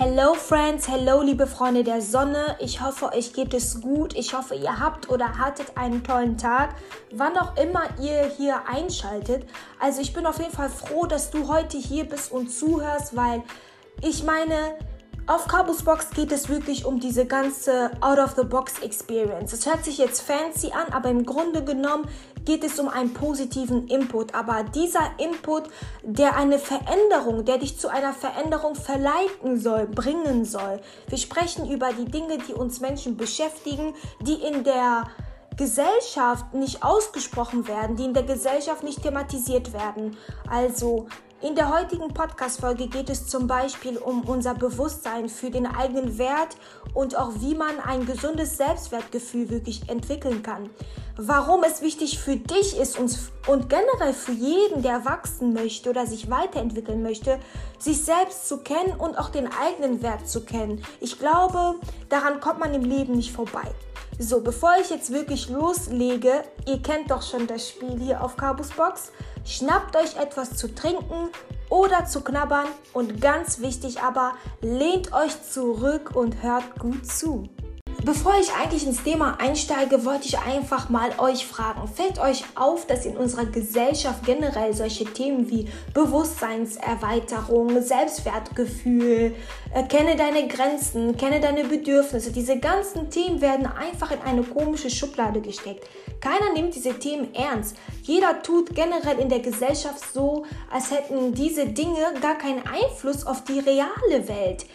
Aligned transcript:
Hello 0.00 0.34
Friends, 0.34 0.86
hello 0.86 1.22
liebe 1.22 1.48
Freunde 1.48 1.82
der 1.82 2.00
Sonne. 2.00 2.56
Ich 2.60 2.80
hoffe, 2.80 3.12
euch 3.12 3.32
geht 3.32 3.52
es 3.52 3.80
gut. 3.80 4.14
Ich 4.14 4.32
hoffe, 4.32 4.54
ihr 4.54 4.78
habt 4.78 5.10
oder 5.10 5.38
hattet 5.38 5.76
einen 5.76 6.04
tollen 6.04 6.38
Tag, 6.38 6.76
wann 7.12 7.36
auch 7.36 7.56
immer 7.56 7.82
ihr 8.00 8.30
hier 8.36 8.60
einschaltet. 8.68 9.44
Also 9.80 10.00
ich 10.00 10.12
bin 10.12 10.24
auf 10.24 10.38
jeden 10.38 10.52
Fall 10.52 10.70
froh, 10.70 11.06
dass 11.06 11.32
du 11.32 11.48
heute 11.48 11.78
hier 11.78 12.04
bist 12.04 12.30
und 12.30 12.48
zuhörst, 12.48 13.16
weil 13.16 13.42
ich 14.00 14.22
meine, 14.22 14.76
auf 15.26 15.48
Cabos 15.48 15.82
Box 15.82 16.10
geht 16.10 16.30
es 16.30 16.48
wirklich 16.48 16.84
um 16.84 17.00
diese 17.00 17.26
ganze 17.26 17.90
Out-of-the-Box-Experience. 18.00 19.52
Es 19.52 19.66
hört 19.66 19.84
sich 19.84 19.98
jetzt 19.98 20.20
fancy 20.20 20.70
an, 20.70 20.92
aber 20.92 21.10
im 21.10 21.26
Grunde 21.26 21.64
genommen 21.64 22.08
geht 22.48 22.64
es 22.64 22.78
um 22.78 22.88
einen 22.88 23.12
positiven 23.12 23.88
Input. 23.88 24.34
Aber 24.34 24.64
dieser 24.64 25.10
Input, 25.18 25.64
der 26.02 26.34
eine 26.34 26.58
Veränderung, 26.58 27.44
der 27.44 27.58
dich 27.58 27.78
zu 27.78 27.88
einer 27.88 28.14
Veränderung 28.14 28.74
verleiten 28.74 29.60
soll, 29.60 29.86
bringen 29.86 30.46
soll. 30.46 30.80
Wir 31.08 31.18
sprechen 31.18 31.70
über 31.70 31.90
die 31.92 32.06
Dinge, 32.06 32.38
die 32.38 32.54
uns 32.54 32.80
Menschen 32.80 33.18
beschäftigen, 33.18 33.92
die 34.22 34.42
in 34.42 34.64
der 34.64 35.08
Gesellschaft 35.58 36.54
nicht 36.54 36.82
ausgesprochen 36.82 37.68
werden, 37.68 37.96
die 37.96 38.04
in 38.04 38.14
der 38.14 38.22
Gesellschaft 38.22 38.82
nicht 38.82 39.02
thematisiert 39.02 39.74
werden. 39.74 40.16
Also 40.48 41.06
in 41.40 41.54
der 41.54 41.72
heutigen 41.72 42.08
Podcast-Folge 42.08 42.88
geht 42.88 43.08
es 43.08 43.28
zum 43.28 43.46
Beispiel 43.46 43.96
um 43.96 44.22
unser 44.22 44.54
Bewusstsein 44.54 45.28
für 45.28 45.50
den 45.50 45.66
eigenen 45.66 46.18
Wert 46.18 46.56
und 46.94 47.16
auch 47.16 47.30
wie 47.38 47.54
man 47.54 47.78
ein 47.78 48.06
gesundes 48.06 48.56
Selbstwertgefühl 48.56 49.48
wirklich 49.48 49.88
entwickeln 49.88 50.42
kann. 50.42 50.68
Warum 51.16 51.62
es 51.62 51.80
wichtig 51.80 52.18
für 52.18 52.36
dich 52.36 52.76
ist 52.76 52.98
und, 52.98 53.68
generell 53.68 54.12
für 54.14 54.32
jeden, 54.32 54.82
der 54.82 55.04
wachsen 55.04 55.52
möchte 55.52 55.90
oder 55.90 56.06
sich 56.06 56.28
weiterentwickeln 56.28 57.02
möchte, 57.02 57.38
sich 57.78 58.04
selbst 58.04 58.48
zu 58.48 58.58
kennen 58.58 58.94
und 58.98 59.16
auch 59.16 59.28
den 59.28 59.48
eigenen 59.52 60.02
Wert 60.02 60.28
zu 60.28 60.44
kennen. 60.44 60.84
Ich 61.00 61.20
glaube, 61.20 61.76
daran 62.08 62.40
kommt 62.40 62.58
man 62.58 62.74
im 62.74 62.84
Leben 62.84 63.14
nicht 63.14 63.32
vorbei. 63.32 63.70
So, 64.20 64.40
bevor 64.40 64.72
ich 64.80 64.90
jetzt 64.90 65.12
wirklich 65.12 65.48
loslege, 65.48 66.42
ihr 66.66 66.82
kennt 66.82 67.12
doch 67.12 67.22
schon 67.22 67.46
das 67.46 67.68
Spiel 67.68 68.00
hier 68.00 68.24
auf 68.24 68.36
Cabus 68.36 68.70
Box. 68.70 69.12
Schnappt 69.48 69.96
euch 69.96 70.16
etwas 70.16 70.56
zu 70.58 70.74
trinken 70.74 71.30
oder 71.70 72.04
zu 72.04 72.20
knabbern 72.20 72.66
und 72.92 73.22
ganz 73.22 73.60
wichtig 73.60 74.02
aber, 74.02 74.34
lehnt 74.60 75.14
euch 75.14 75.42
zurück 75.42 76.14
und 76.14 76.42
hört 76.42 76.78
gut 76.78 77.06
zu. 77.06 77.48
Bevor 78.04 78.34
ich 78.40 78.52
eigentlich 78.52 78.86
ins 78.86 79.02
Thema 79.02 79.38
einsteige, 79.40 80.04
wollte 80.04 80.26
ich 80.26 80.38
einfach 80.38 80.88
mal 80.88 81.10
euch 81.18 81.44
fragen, 81.44 81.88
fällt 81.88 82.20
euch 82.20 82.44
auf, 82.54 82.86
dass 82.86 83.04
in 83.04 83.16
unserer 83.16 83.46
Gesellschaft 83.46 84.24
generell 84.24 84.72
solche 84.72 85.04
Themen 85.04 85.50
wie 85.50 85.68
Bewusstseinserweiterung, 85.94 87.82
Selbstwertgefühl, 87.82 89.34
äh, 89.74 89.82
kenne 89.88 90.14
deine 90.14 90.46
Grenzen, 90.46 91.16
kenne 91.16 91.40
deine 91.40 91.64
Bedürfnisse, 91.64 92.30
diese 92.30 92.60
ganzen 92.60 93.10
Themen 93.10 93.40
werden 93.40 93.66
einfach 93.66 94.12
in 94.12 94.22
eine 94.22 94.44
komische 94.44 94.90
Schublade 94.90 95.40
gesteckt. 95.40 95.84
Keiner 96.20 96.52
nimmt 96.54 96.76
diese 96.76 96.98
Themen 96.98 97.34
ernst. 97.34 97.76
Jeder 98.02 98.42
tut 98.42 98.74
generell 98.76 99.18
in 99.18 99.28
der 99.28 99.40
Gesellschaft 99.40 100.04
so, 100.14 100.44
als 100.70 100.92
hätten 100.92 101.34
diese 101.34 101.66
Dinge 101.66 102.14
gar 102.22 102.38
keinen 102.38 102.62
Einfluss 102.64 103.26
auf 103.26 103.42
die 103.44 103.58
reale 103.58 104.28
Welt. 104.28 104.66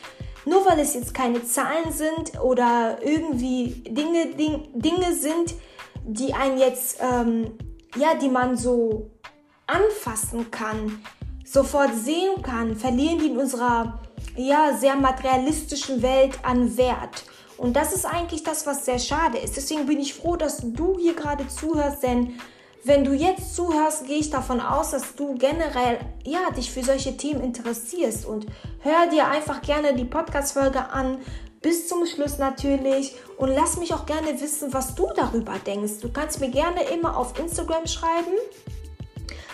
Nur 0.45 0.65
weil 0.65 0.79
es 0.79 0.93
jetzt 0.93 1.13
keine 1.13 1.43
Zahlen 1.45 1.91
sind 1.91 2.39
oder 2.41 2.97
irgendwie 3.01 3.83
Dinge, 3.87 4.27
Ding, 4.35 4.67
Dinge 4.73 5.13
sind, 5.13 5.53
die 6.05 6.33
einen 6.33 6.57
jetzt, 6.57 6.97
ähm, 6.99 7.57
ja, 7.95 8.15
die 8.15 8.29
man 8.29 8.57
so 8.57 9.11
anfassen 9.67 10.51
kann, 10.51 10.99
sofort 11.45 11.95
sehen 11.95 12.41
kann, 12.41 12.75
verlieren 12.75 13.19
die 13.19 13.27
in 13.27 13.37
unserer, 13.37 13.99
ja, 14.35 14.75
sehr 14.77 14.95
materialistischen 14.95 16.01
Welt 16.01 16.39
an 16.43 16.75
Wert. 16.77 17.25
Und 17.57 17.75
das 17.75 17.93
ist 17.93 18.05
eigentlich 18.05 18.43
das, 18.43 18.65
was 18.65 18.85
sehr 18.85 18.99
schade 18.99 19.37
ist. 19.37 19.55
Deswegen 19.55 19.85
bin 19.85 19.99
ich 19.99 20.13
froh, 20.13 20.35
dass 20.35 20.57
du 20.61 20.97
hier 20.99 21.13
gerade 21.13 21.47
zuhörst, 21.47 22.03
denn 22.03 22.33
wenn 22.85 23.05
du 23.05 23.13
jetzt 23.13 23.55
zuhörst, 23.55 24.07
gehe 24.07 24.17
ich 24.17 24.29
davon 24.29 24.59
aus, 24.59 24.91
dass 24.91 25.15
du 25.15 25.35
generell 25.35 25.99
ja, 26.25 26.51
dich 26.51 26.71
für 26.71 26.83
solche 26.83 27.15
Themen 27.15 27.41
interessierst 27.41 28.25
und 28.25 28.45
hör 28.79 29.07
dir 29.09 29.27
einfach 29.27 29.61
gerne 29.61 29.93
die 29.93 30.05
Podcast-Folge 30.05 30.89
an, 30.89 31.19
bis 31.61 31.87
zum 31.87 32.05
Schluss 32.05 32.39
natürlich 32.39 33.15
und 33.37 33.49
lass 33.49 33.77
mich 33.77 33.93
auch 33.93 34.05
gerne 34.05 34.39
wissen, 34.41 34.73
was 34.73 34.95
du 34.95 35.07
darüber 35.15 35.53
denkst. 35.65 36.01
Du 36.01 36.11
kannst 36.11 36.41
mir 36.41 36.49
gerne 36.49 36.83
immer 36.93 37.17
auf 37.17 37.39
Instagram 37.39 37.87
schreiben. 37.87 38.33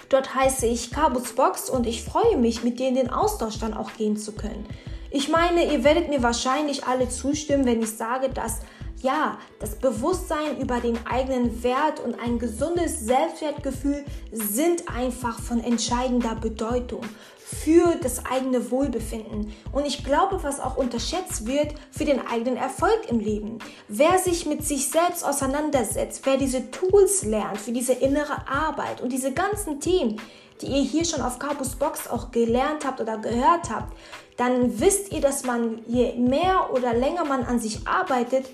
Dort 0.10 0.34
heiße 0.34 0.66
ich 0.66 0.90
Cabus 0.90 1.34
Box 1.34 1.70
und 1.70 1.86
ich 1.86 2.04
freue 2.04 2.36
mich, 2.36 2.64
mit 2.64 2.80
dir 2.80 2.88
in 2.88 2.96
den 2.96 3.12
Austausch 3.12 3.60
dann 3.60 3.76
auch 3.76 3.94
gehen 3.94 4.18
zu 4.18 4.32
können. 4.32 4.66
Ich 5.12 5.30
meine, 5.30 5.72
ihr 5.72 5.84
werdet 5.84 6.10
mir 6.10 6.24
wahrscheinlich 6.24 6.86
alle 6.86 7.10
zustimmen, 7.10 7.66
wenn 7.66 7.82
ich 7.82 7.96
sage, 7.96 8.30
dass 8.30 8.62
ja, 9.02 9.38
das 9.60 9.76
Bewusstsein 9.76 10.58
über 10.60 10.80
den 10.80 11.06
eigenen 11.06 11.64
Wert 11.64 12.00
und 12.00 12.20
ein 12.20 12.40
gesundes 12.40 13.00
Selbstwertgefühl 13.00 14.04
sind 14.32 14.90
einfach 14.90 15.40
von 15.40 15.64
entscheidender 15.64 16.36
Bedeutung 16.36 17.02
für 17.38 17.96
das 17.96 18.26
eigene 18.26 18.70
Wohlbefinden. 18.70 19.54
Und 19.72 19.88
ich 19.88 20.04
glaube, 20.04 20.44
was 20.44 20.60
auch 20.60 20.78
unterschätzt 20.78 21.48
wird, 21.48 21.74
für 21.92 22.06
den 22.06 22.26
eigenen 22.28 22.58
Erfolg 22.58 23.00
im 23.08 23.20
Leben. 23.20 23.58
Wer 23.88 24.20
sich 24.20 24.46
mit 24.46 24.64
sich 24.64 24.90
selbst 24.90 25.26
auseinandersetzt, 25.26 26.26
wer 26.26 26.38
diese 26.38 26.70
Tools 26.70 27.24
lernt 27.24 27.60
für 27.60 27.72
diese 27.72 27.94
innere 27.94 28.48
Arbeit 28.48 29.02
und 29.02 29.12
diese 29.12 29.32
ganzen 29.32 29.80
Themen, 29.80 30.22
die 30.62 30.68
ihr 30.68 30.84
hier 30.84 31.06
schon 31.06 31.22
auf 31.22 31.40
Cabus 31.40 31.76
Box 31.76 32.08
auch 32.08 32.32
gelernt 32.32 32.86
habt 32.86 33.02
oder 33.02 33.18
gehört 33.18 33.70
habt, 33.72 33.94
dann 34.38 34.80
wisst 34.80 35.12
ihr, 35.12 35.22
dass 35.22 35.44
man 35.44 35.82
je 35.88 36.14
mehr 36.14 36.70
oder 36.72 36.94
länger 36.94 37.26
man 37.26 37.44
an 37.44 37.60
sich 37.60 37.88
arbeitet, 37.88 38.46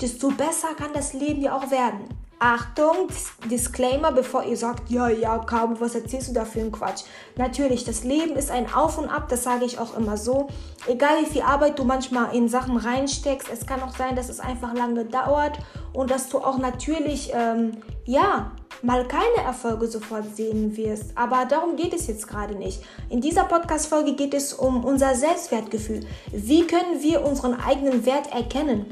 desto 0.00 0.28
besser 0.28 0.74
kann 0.76 0.92
das 0.92 1.12
Leben 1.12 1.42
ja 1.42 1.56
auch 1.56 1.70
werden. 1.70 2.08
Achtung, 2.42 3.08
Disclaimer, 3.50 4.12
bevor 4.12 4.44
ihr 4.44 4.56
sagt, 4.56 4.88
ja, 4.88 5.10
ja, 5.10 5.36
Cabo, 5.40 5.78
was 5.78 5.94
erzählst 5.94 6.30
du 6.30 6.32
da 6.32 6.46
für 6.46 6.60
einen 6.60 6.72
Quatsch? 6.72 7.02
Natürlich, 7.36 7.84
das 7.84 8.02
Leben 8.02 8.34
ist 8.34 8.50
ein 8.50 8.72
Auf 8.72 8.96
und 8.96 9.10
Ab, 9.10 9.28
das 9.28 9.42
sage 9.42 9.66
ich 9.66 9.78
auch 9.78 9.94
immer 9.94 10.16
so. 10.16 10.48
Egal 10.86 11.20
wie 11.20 11.26
viel 11.26 11.42
Arbeit 11.42 11.78
du 11.78 11.84
manchmal 11.84 12.34
in 12.34 12.48
Sachen 12.48 12.78
reinsteckst, 12.78 13.50
es 13.52 13.66
kann 13.66 13.82
auch 13.82 13.94
sein, 13.94 14.16
dass 14.16 14.30
es 14.30 14.40
einfach 14.40 14.72
lange 14.72 15.04
dauert 15.04 15.58
und 15.92 16.10
dass 16.10 16.30
du 16.30 16.38
auch 16.38 16.56
natürlich, 16.56 17.30
ähm, 17.34 17.72
ja, 18.06 18.52
mal 18.80 19.06
keine 19.06 19.44
Erfolge 19.44 19.86
sofort 19.88 20.34
sehen 20.34 20.78
wirst. 20.78 21.12
Aber 21.16 21.44
darum 21.44 21.76
geht 21.76 21.92
es 21.92 22.06
jetzt 22.06 22.26
gerade 22.26 22.54
nicht. 22.54 22.82
In 23.10 23.20
dieser 23.20 23.44
Podcast-Folge 23.44 24.14
geht 24.14 24.32
es 24.32 24.54
um 24.54 24.82
unser 24.82 25.14
Selbstwertgefühl. 25.14 26.06
Wie 26.32 26.66
können 26.66 27.02
wir 27.02 27.22
unseren 27.22 27.60
eigenen 27.60 28.06
Wert 28.06 28.32
erkennen? 28.32 28.86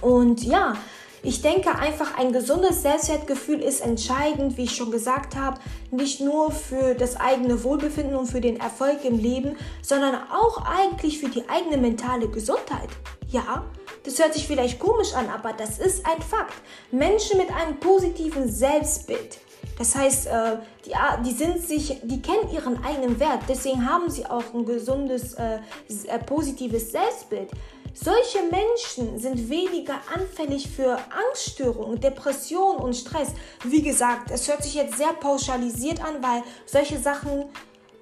Und 0.00 0.42
ja, 0.44 0.74
ich 1.22 1.42
denke 1.42 1.74
einfach, 1.74 2.16
ein 2.18 2.32
gesundes 2.32 2.80
Selbstwertgefühl 2.82 3.60
ist 3.60 3.80
entscheidend, 3.80 4.56
wie 4.56 4.64
ich 4.64 4.74
schon 4.74 4.90
gesagt 4.90 5.36
habe, 5.36 5.60
nicht 5.90 6.20
nur 6.20 6.50
für 6.50 6.94
das 6.94 7.16
eigene 7.20 7.62
Wohlbefinden 7.62 8.16
und 8.16 8.26
für 8.26 8.40
den 8.40 8.58
Erfolg 8.58 9.04
im 9.04 9.18
Leben, 9.18 9.56
sondern 9.82 10.14
auch 10.32 10.64
eigentlich 10.64 11.18
für 11.18 11.28
die 11.28 11.46
eigene 11.48 11.76
mentale 11.76 12.28
Gesundheit. 12.28 12.88
Ja, 13.28 13.66
das 14.04 14.18
hört 14.18 14.32
sich 14.32 14.46
vielleicht 14.46 14.78
komisch 14.80 15.12
an, 15.14 15.28
aber 15.28 15.52
das 15.52 15.78
ist 15.78 16.06
ein 16.06 16.22
Fakt. 16.22 16.54
Menschen 16.90 17.36
mit 17.36 17.54
einem 17.54 17.78
positiven 17.78 18.50
Selbstbild, 18.50 19.38
das 19.80 19.94
heißt, 19.94 20.26
äh, 20.26 20.58
die, 20.84 20.92
die 21.24 21.32
sind 21.32 21.66
sich, 21.66 22.00
die 22.02 22.20
kennen 22.20 22.50
ihren 22.52 22.84
eigenen 22.84 23.18
Wert, 23.18 23.40
deswegen 23.48 23.88
haben 23.88 24.10
sie 24.10 24.26
auch 24.26 24.52
ein 24.52 24.66
gesundes, 24.66 25.32
äh, 25.32 25.58
äh, 26.06 26.18
positives 26.18 26.92
Selbstbild. 26.92 27.48
Solche 27.94 28.38
Menschen 28.50 29.18
sind 29.18 29.50
weniger 29.50 30.00
anfällig 30.14 30.68
für 30.68 30.96
Angststörungen, 31.26 32.00
Depressionen 32.00 32.78
und 32.78 32.94
Stress. 32.94 33.28
Wie 33.64 33.82
gesagt, 33.82 34.30
es 34.30 34.48
hört 34.48 34.62
sich 34.62 34.74
jetzt 34.74 34.96
sehr 34.96 35.12
pauschalisiert 35.12 36.02
an, 36.02 36.22
weil 36.22 36.42
solche 36.66 36.98
Sachen 36.98 37.46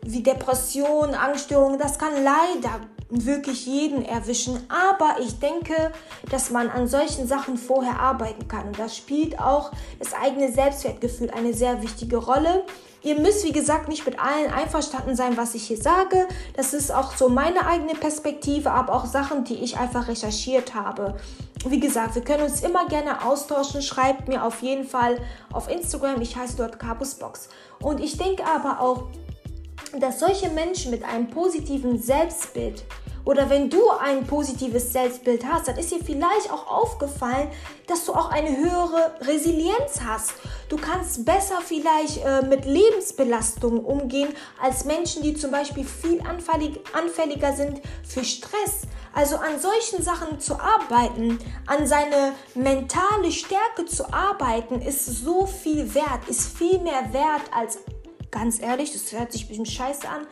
wie 0.02 0.22
Depressionen, 0.22 1.14
Angststörungen, 1.14 1.78
das 1.78 1.98
kann 1.98 2.22
leider 2.22 2.80
wirklich 3.08 3.66
jeden 3.66 4.04
erwischen. 4.04 4.66
Aber 4.68 5.16
ich 5.20 5.38
denke, 5.38 5.92
dass 6.30 6.50
man 6.50 6.68
an 6.68 6.86
solchen 6.86 7.26
Sachen 7.26 7.56
vorher 7.56 7.98
arbeiten 7.98 8.46
kann. 8.48 8.68
Und 8.68 8.78
da 8.78 8.88
spielt 8.88 9.38
auch 9.40 9.72
das 9.98 10.12
eigene 10.12 10.52
Selbstwertgefühl 10.52 11.30
eine 11.30 11.54
sehr 11.54 11.82
wichtige 11.82 12.18
Rolle. 12.18 12.64
Ihr 13.02 13.18
müsst, 13.20 13.44
wie 13.44 13.52
gesagt, 13.52 13.88
nicht 13.88 14.04
mit 14.06 14.18
allen 14.18 14.52
einverstanden 14.52 15.14
sein, 15.14 15.36
was 15.36 15.54
ich 15.54 15.66
hier 15.66 15.76
sage. 15.76 16.26
Das 16.56 16.74
ist 16.74 16.92
auch 16.92 17.16
so 17.16 17.28
meine 17.28 17.66
eigene 17.66 17.94
Perspektive, 17.94 18.70
aber 18.72 18.94
auch 18.94 19.06
Sachen, 19.06 19.44
die 19.44 19.54
ich 19.54 19.78
einfach 19.78 20.08
recherchiert 20.08 20.74
habe. 20.74 21.16
Wie 21.66 21.80
gesagt, 21.80 22.14
wir 22.16 22.22
können 22.22 22.44
uns 22.44 22.62
immer 22.62 22.86
gerne 22.86 23.24
austauschen. 23.24 23.82
Schreibt 23.82 24.28
mir 24.28 24.44
auf 24.44 24.62
jeden 24.62 24.84
Fall 24.84 25.18
auf 25.52 25.70
Instagram. 25.70 26.20
Ich 26.20 26.36
heiße 26.36 26.56
dort 26.56 26.78
Cabusbox. 26.78 27.48
Und 27.80 28.00
ich 28.00 28.16
denke 28.16 28.44
aber 28.44 28.80
auch, 28.80 29.04
dass 30.00 30.18
solche 30.18 30.50
Menschen 30.50 30.90
mit 30.90 31.04
einem 31.04 31.30
positiven 31.30 32.00
Selbstbild 32.00 32.84
oder 33.28 33.50
wenn 33.50 33.68
du 33.68 33.90
ein 33.90 34.26
positives 34.26 34.90
Selbstbild 34.90 35.44
hast, 35.44 35.68
dann 35.68 35.76
ist 35.76 35.90
dir 35.90 36.02
vielleicht 36.02 36.50
auch 36.50 36.66
aufgefallen, 36.66 37.50
dass 37.86 38.06
du 38.06 38.14
auch 38.14 38.30
eine 38.30 38.56
höhere 38.56 39.16
Resilienz 39.20 40.00
hast. 40.02 40.32
Du 40.70 40.78
kannst 40.78 41.26
besser 41.26 41.58
vielleicht 41.62 42.24
äh, 42.24 42.40
mit 42.40 42.64
Lebensbelastungen 42.64 43.84
umgehen 43.84 44.30
als 44.62 44.86
Menschen, 44.86 45.22
die 45.22 45.34
zum 45.34 45.50
Beispiel 45.50 45.84
viel 45.84 46.22
anfällig, 46.22 46.80
anfälliger 46.94 47.52
sind 47.52 47.82
für 48.02 48.24
Stress. 48.24 48.86
Also 49.12 49.36
an 49.36 49.60
solchen 49.60 50.02
Sachen 50.02 50.40
zu 50.40 50.58
arbeiten, 50.58 51.38
an 51.66 51.86
seine 51.86 52.32
mentale 52.54 53.30
Stärke 53.30 53.84
zu 53.84 54.10
arbeiten, 54.10 54.80
ist 54.80 55.04
so 55.04 55.44
viel 55.44 55.94
wert, 55.94 56.26
ist 56.28 56.56
viel 56.56 56.78
mehr 56.78 57.12
wert 57.12 57.42
als, 57.54 57.78
ganz 58.30 58.58
ehrlich, 58.58 58.94
das 58.94 59.12
hört 59.12 59.32
sich 59.32 59.44
ein 59.44 59.48
bisschen 59.48 59.66
scheiße 59.66 60.08
an, 60.08 60.26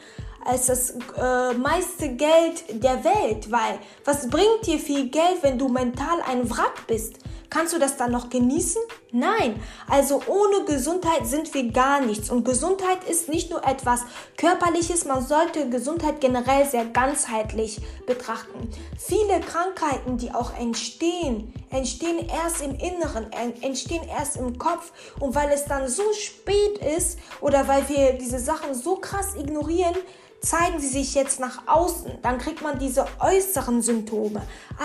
als 0.47 0.67
das 0.67 0.91
äh, 0.91 1.55
meiste 1.55 2.11
Geld 2.11 2.65
der 2.71 3.05
Welt, 3.05 3.51
weil 3.51 3.79
was 4.05 4.29
bringt 4.29 4.67
dir 4.67 4.79
viel 4.79 5.09
Geld, 5.09 5.43
wenn 5.43 5.59
du 5.59 5.69
mental 5.69 6.21
ein 6.27 6.49
Wrack 6.51 6.87
bist? 6.87 7.19
Kannst 7.49 7.73
du 7.73 7.79
das 7.79 7.97
dann 7.97 8.11
noch 8.11 8.29
genießen? 8.29 8.83
Nein. 9.13 9.61
Also 9.89 10.21
ohne 10.27 10.65
Gesundheit 10.65 11.27
sind 11.27 11.55
wir 11.55 11.71
gar 11.71 12.01
nichts. 12.01 12.29
Und 12.29 12.45
Gesundheit 12.45 13.05
ist 13.09 13.29
nicht 13.29 13.51
nur 13.51 13.65
etwas 13.65 14.03
Körperliches, 14.37 15.05
man 15.05 15.25
sollte 15.25 15.71
Gesundheit 15.71 16.21
generell 16.21 16.67
sehr 16.67 16.85
ganzheitlich 16.85 17.81
betrachten. 18.07 18.71
Viele 18.99 19.41
Krankheiten, 19.41 20.19
die 20.19 20.33
auch 20.33 20.59
entstehen, 20.59 21.53
entstehen 21.71 22.29
erst 22.29 22.63
im 22.63 22.75
Inneren, 22.75 23.31
entstehen 23.63 24.03
erst 24.09 24.37
im 24.37 24.59
Kopf. 24.59 24.93
Und 25.21 25.35
weil 25.35 25.51
es 25.51 25.65
dann 25.67 25.89
so 25.89 26.03
spät 26.13 26.79
ist 26.97 27.19
oder 27.41 27.69
weil 27.69 27.89
wir 27.89 28.15
diese 28.15 28.39
Sachen 28.39 28.75
so 28.75 28.97
krass 28.97 29.35
ignorieren, 29.37 29.95
zeigen 30.41 30.79
sie 30.79 30.89
sich 30.89 31.15
jetzt 31.15 31.41
nach 31.41 31.67
außen, 31.67 32.19
dann 32.23 32.39
kriegt 32.39 32.63
man 32.63 32.79
diese 32.79 33.07
äußeren 33.21 33.83
Symptome. 33.83 34.43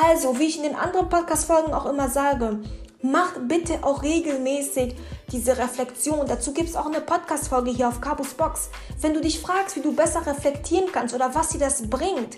Also, 0.08 0.40
wie 0.40 0.46
ich 0.48 0.58
in 0.58 0.64
den 0.64 0.76
anderen 0.76 1.10
Podcast-Folgen 1.10 1.74
auch 1.74 1.86
immer 1.86 2.10
sage, 2.10 2.60
macht 3.02 3.48
bitte 3.48 3.84
auch 3.84 4.04
regelmäßig 4.04 4.96
diese 5.32 5.58
Reflexion. 5.58 6.28
Dazu 6.28 6.54
gibt 6.54 6.70
es 6.70 6.76
auch 6.76 6.86
eine 6.86 7.02
Podcast-Folge 7.02 7.72
hier 7.72 7.88
auf 7.88 8.02
Cabus 8.02 8.34
Box. 8.34 8.70
Wenn 9.00 9.14
du 9.14 9.22
dich 9.22 9.40
fragst, 9.40 9.76
wie 9.76 9.82
du 9.82 9.94
besser 9.94 10.26
reflektieren 10.26 10.92
kannst 10.92 11.16
oder 11.16 11.34
was 11.34 11.50
dir 11.50 11.60
das 11.60 11.90
bringt, 11.90 12.38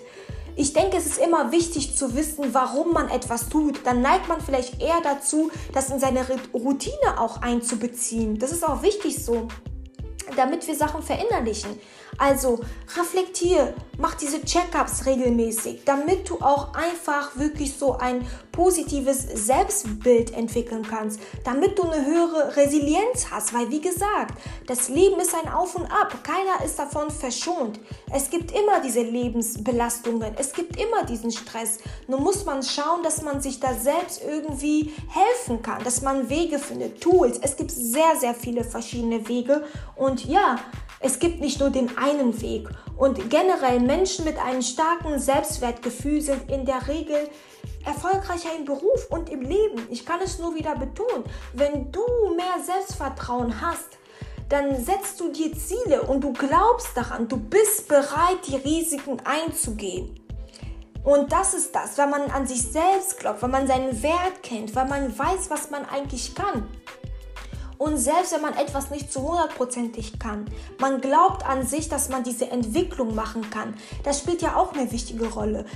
ich 0.56 0.72
denke, 0.72 0.96
es 0.96 1.06
ist 1.06 1.18
immer 1.18 1.50
wichtig 1.50 1.96
zu 1.96 2.14
wissen, 2.14 2.54
warum 2.54 2.92
man 2.92 3.08
etwas 3.10 3.48
tut. 3.48 3.84
Dann 3.84 4.02
neigt 4.02 4.28
man 4.28 4.40
vielleicht 4.40 4.80
eher 4.80 5.00
dazu, 5.02 5.50
das 5.72 5.90
in 5.90 5.98
seine 5.98 6.24
Routine 6.52 7.18
auch 7.18 7.42
einzubeziehen. 7.42 8.38
Das 8.38 8.52
ist 8.52 8.64
auch 8.64 8.82
wichtig 8.82 9.24
so 9.24 9.48
damit 10.36 10.66
wir 10.66 10.74
Sachen 10.74 11.02
verinnerlichen. 11.02 11.78
Also 12.18 12.60
reflektier, 12.96 13.74
mach 13.98 14.14
diese 14.14 14.42
Checkups 14.42 15.06
regelmäßig, 15.06 15.82
damit 15.84 16.28
du 16.28 16.36
auch 16.40 16.74
einfach 16.74 17.36
wirklich 17.36 17.76
so 17.76 17.96
ein 17.96 18.26
positives 18.52 19.22
Selbstbild 19.46 20.32
entwickeln 20.32 20.86
kannst, 20.88 21.20
damit 21.44 21.78
du 21.78 21.82
eine 21.82 22.04
höhere 22.06 22.56
Resilienz 22.56 23.26
hast, 23.30 23.52
weil 23.52 23.70
wie 23.70 23.80
gesagt, 23.80 24.38
das 24.66 24.88
Leben 24.88 25.20
ist 25.20 25.34
ein 25.34 25.52
Auf 25.52 25.74
und 25.74 25.86
Ab, 25.86 26.16
keiner 26.22 26.64
ist 26.64 26.78
davon 26.78 27.10
verschont. 27.10 27.80
Es 28.12 28.30
gibt 28.30 28.52
immer 28.52 28.80
diese 28.80 29.02
Lebensbelastungen, 29.02 30.34
es 30.38 30.52
gibt 30.52 30.80
immer 30.80 31.04
diesen 31.04 31.32
Stress. 31.32 31.78
Nur 32.06 32.20
muss 32.20 32.44
man 32.44 32.62
schauen, 32.62 33.02
dass 33.02 33.22
man 33.22 33.40
sich 33.40 33.58
da 33.58 33.74
selbst 33.74 34.22
irgendwie 34.24 34.92
helfen 35.08 35.62
kann, 35.62 35.82
dass 35.82 36.02
man 36.02 36.28
Wege 36.28 36.58
findet, 36.58 37.00
Tools. 37.00 37.38
Es 37.42 37.56
gibt 37.56 37.72
sehr, 37.72 38.14
sehr 38.18 38.34
viele 38.34 38.62
verschiedene 38.62 39.28
Wege 39.28 39.64
und 39.96 40.24
ja, 40.24 40.56
es 41.00 41.18
gibt 41.18 41.40
nicht 41.40 41.60
nur 41.60 41.68
den 41.68 41.98
einen 42.04 42.40
Weg. 42.40 42.68
Und 42.96 43.30
generell 43.30 43.80
Menschen 43.80 44.24
mit 44.24 44.38
einem 44.38 44.62
starken 44.62 45.18
Selbstwertgefühl 45.18 46.20
sind 46.20 46.50
in 46.50 46.64
der 46.64 46.86
Regel 46.86 47.28
erfolgreicher 47.84 48.50
im 48.56 48.64
Beruf 48.64 49.06
und 49.10 49.30
im 49.30 49.42
Leben. 49.42 49.86
Ich 49.90 50.06
kann 50.06 50.20
es 50.22 50.38
nur 50.38 50.54
wieder 50.54 50.74
betonen. 50.76 51.24
Wenn 51.52 51.90
du 51.90 52.04
mehr 52.36 52.62
Selbstvertrauen 52.64 53.60
hast, 53.60 53.98
dann 54.48 54.82
setzt 54.82 55.20
du 55.20 55.32
dir 55.32 55.52
Ziele 55.54 56.02
und 56.02 56.22
du 56.22 56.32
glaubst 56.32 56.96
daran. 56.96 57.28
Du 57.28 57.36
bist 57.36 57.88
bereit, 57.88 58.38
die 58.46 58.56
Risiken 58.56 59.20
einzugehen. 59.24 60.20
Und 61.02 61.32
das 61.32 61.52
ist 61.52 61.74
das, 61.74 61.98
wenn 61.98 62.10
man 62.10 62.30
an 62.30 62.46
sich 62.46 62.62
selbst 62.62 63.18
glaubt, 63.18 63.42
wenn 63.42 63.50
man 63.50 63.66
seinen 63.66 64.02
Wert 64.02 64.42
kennt, 64.42 64.74
weil 64.74 64.86
man 64.88 65.18
weiß, 65.18 65.50
was 65.50 65.70
man 65.70 65.84
eigentlich 65.84 66.34
kann. 66.34 66.66
Und 67.84 67.98
selbst 67.98 68.32
wenn 68.32 68.40
man 68.40 68.56
etwas 68.56 68.88
nicht 68.88 69.12
zu 69.12 69.20
hundertprozentig 69.20 70.18
kann, 70.18 70.46
man 70.78 71.02
glaubt 71.02 71.46
an 71.46 71.66
sich, 71.66 71.90
dass 71.90 72.08
man 72.08 72.24
diese 72.24 72.50
Entwicklung 72.50 73.14
machen 73.14 73.50
kann. 73.50 73.74
Das 74.04 74.20
spielt 74.20 74.40
ja 74.40 74.56
auch 74.56 74.72
eine 74.72 74.90
wichtige 74.90 75.26
Rolle. 75.26 75.66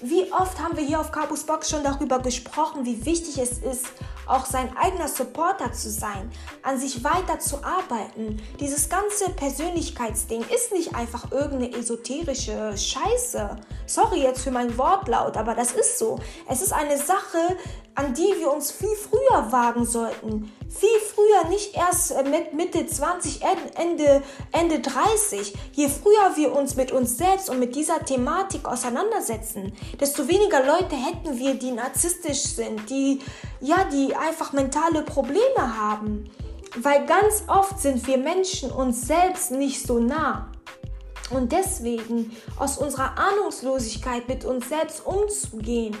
Wie 0.00 0.32
oft 0.32 0.58
haben 0.62 0.78
wir 0.78 0.84
hier 0.86 0.98
auf 0.98 1.12
Cabus 1.12 1.44
Box 1.44 1.68
schon 1.68 1.84
darüber 1.84 2.20
gesprochen, 2.20 2.86
wie 2.86 3.04
wichtig 3.04 3.36
es 3.36 3.58
ist, 3.58 3.84
auch 4.26 4.46
sein 4.46 4.74
eigener 4.78 5.08
Supporter 5.08 5.70
zu 5.74 5.90
sein, 5.90 6.30
an 6.62 6.78
sich 6.78 7.04
weiter 7.04 7.38
zu 7.38 7.62
arbeiten. 7.62 8.40
Dieses 8.60 8.88
ganze 8.88 9.28
Persönlichkeitsding 9.36 10.46
ist 10.54 10.72
nicht 10.72 10.94
einfach 10.94 11.30
irgendeine 11.30 11.76
esoterische 11.76 12.78
Scheiße. 12.78 13.56
Sorry 13.84 14.22
jetzt 14.22 14.40
für 14.40 14.50
mein 14.50 14.78
Wortlaut, 14.78 15.36
aber 15.36 15.54
das 15.54 15.72
ist 15.72 15.98
so. 15.98 16.18
Es 16.48 16.62
ist 16.62 16.72
eine 16.72 16.96
Sache, 16.96 17.58
an 17.94 18.14
die 18.14 18.38
wir 18.38 18.50
uns 18.50 18.70
viel 18.70 18.96
früher 18.96 19.52
wagen 19.52 19.84
sollten. 19.84 20.50
Viel 20.68 21.00
früher, 21.14 21.48
nicht 21.48 21.74
erst 21.74 22.10
äh, 22.10 22.22
mit 22.22 22.52
Mitte 22.52 22.86
20, 22.86 23.40
Ende, 23.74 24.22
Ende 24.52 24.80
30. 24.80 25.54
Je 25.72 25.88
früher 25.88 26.36
wir 26.36 26.54
uns 26.54 26.76
mit 26.76 26.92
uns 26.92 27.16
selbst 27.16 27.48
und 27.48 27.58
mit 27.58 27.74
dieser 27.74 28.04
Thematik 28.04 28.66
auseinandersetzen, 28.66 29.72
desto 29.98 30.28
weniger 30.28 30.64
Leute 30.64 30.94
hätten 30.94 31.38
wir, 31.38 31.54
die 31.54 31.70
narzisstisch 31.70 32.42
sind, 32.42 32.90
die, 32.90 33.20
ja, 33.60 33.84
die 33.84 34.14
einfach 34.14 34.52
mentale 34.52 35.02
Probleme 35.02 35.78
haben. 35.78 36.30
Weil 36.76 37.06
ganz 37.06 37.44
oft 37.48 37.80
sind 37.80 38.06
wir 38.06 38.18
Menschen 38.18 38.70
uns 38.70 39.06
selbst 39.06 39.50
nicht 39.50 39.86
so 39.86 39.98
nah. 39.98 40.52
Und 41.30 41.52
deswegen 41.52 42.36
aus 42.58 42.76
unserer 42.78 43.18
Ahnungslosigkeit 43.18 44.28
mit 44.28 44.44
uns 44.44 44.68
selbst 44.68 45.04
umzugehen, 45.04 45.96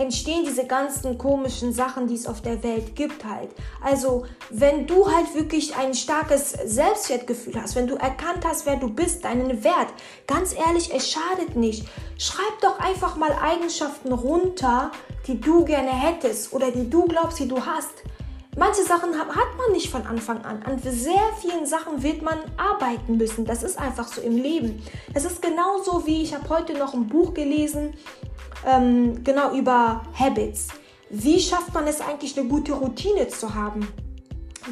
entstehen 0.00 0.44
diese 0.46 0.66
ganzen 0.66 1.18
komischen 1.18 1.72
Sachen, 1.74 2.06
die 2.06 2.14
es 2.14 2.26
auf 2.26 2.40
der 2.40 2.62
Welt 2.62 2.96
gibt 2.96 3.24
halt. 3.24 3.50
Also, 3.82 4.24
wenn 4.48 4.86
du 4.86 5.06
halt 5.06 5.34
wirklich 5.34 5.76
ein 5.76 5.92
starkes 5.92 6.52
Selbstwertgefühl 6.64 7.60
hast, 7.60 7.76
wenn 7.76 7.86
du 7.86 7.96
erkannt 7.96 8.44
hast, 8.44 8.64
wer 8.64 8.76
du 8.76 8.88
bist, 8.88 9.24
deinen 9.24 9.62
Wert, 9.62 9.88
ganz 10.26 10.54
ehrlich, 10.54 10.90
es 10.94 11.10
schadet 11.10 11.54
nicht. 11.54 11.86
Schreib 12.18 12.60
doch 12.62 12.78
einfach 12.78 13.16
mal 13.16 13.32
Eigenschaften 13.42 14.12
runter, 14.12 14.90
die 15.26 15.38
du 15.38 15.64
gerne 15.64 15.90
hättest 15.92 16.52
oder 16.54 16.70
die 16.70 16.88
du 16.88 17.04
glaubst, 17.04 17.38
die 17.38 17.48
du 17.48 17.64
hast. 17.64 17.92
Manche 18.56 18.82
Sachen 18.82 19.16
hat 19.16 19.56
man 19.56 19.72
nicht 19.72 19.90
von 19.90 20.06
Anfang 20.06 20.44
an. 20.44 20.62
An 20.64 20.78
sehr 20.80 21.22
vielen 21.40 21.66
Sachen 21.66 22.02
wird 22.02 22.22
man 22.22 22.38
arbeiten 22.56 23.16
müssen. 23.16 23.44
Das 23.44 23.62
ist 23.62 23.78
einfach 23.78 24.08
so 24.08 24.20
im 24.22 24.36
Leben. 24.36 24.82
Das 25.14 25.24
ist 25.24 25.40
genauso 25.40 26.06
wie 26.06 26.22
ich 26.22 26.34
habe 26.34 26.48
heute 26.48 26.72
noch 26.74 26.92
ein 26.92 27.06
Buch 27.06 27.32
gelesen, 27.32 27.94
ähm, 28.66 29.22
genau 29.24 29.54
über 29.54 30.02
Habits. 30.18 30.68
Wie 31.10 31.40
schafft 31.40 31.74
man 31.74 31.86
es 31.86 32.00
eigentlich, 32.00 32.38
eine 32.38 32.48
gute 32.48 32.72
Routine 32.72 33.28
zu 33.28 33.54
haben? 33.54 33.88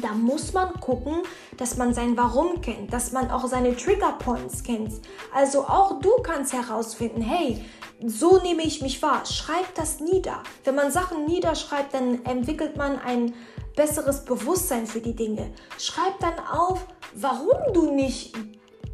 Da 0.01 0.13
muss 0.13 0.53
man 0.53 0.73
gucken, 0.79 1.23
dass 1.57 1.75
man 1.75 1.93
sein 1.93 2.15
Warum 2.15 2.61
kennt, 2.61 2.93
dass 2.93 3.11
man 3.11 3.31
auch 3.31 3.47
seine 3.47 3.75
Trigger 3.75 4.13
Points 4.13 4.63
kennt. 4.63 4.93
Also 5.33 5.61
auch 5.65 5.99
du 5.99 6.09
kannst 6.21 6.53
herausfinden, 6.53 7.21
hey, 7.21 7.65
so 8.05 8.39
nehme 8.41 8.63
ich 8.63 8.81
mich 8.81 9.01
wahr. 9.01 9.25
Schreib 9.25 9.73
das 9.75 9.99
nieder. 9.99 10.43
Wenn 10.63 10.75
man 10.75 10.91
Sachen 10.91 11.25
niederschreibt, 11.25 11.93
dann 11.93 12.23
entwickelt 12.23 12.77
man 12.77 12.99
ein 12.99 13.33
besseres 13.75 14.23
Bewusstsein 14.23 14.85
für 14.85 15.01
die 15.01 15.15
Dinge. 15.15 15.51
Schreib 15.77 16.19
dann 16.19 16.39
auf, 16.39 16.85
warum 17.15 17.73
du 17.73 17.91
nicht 17.91 18.35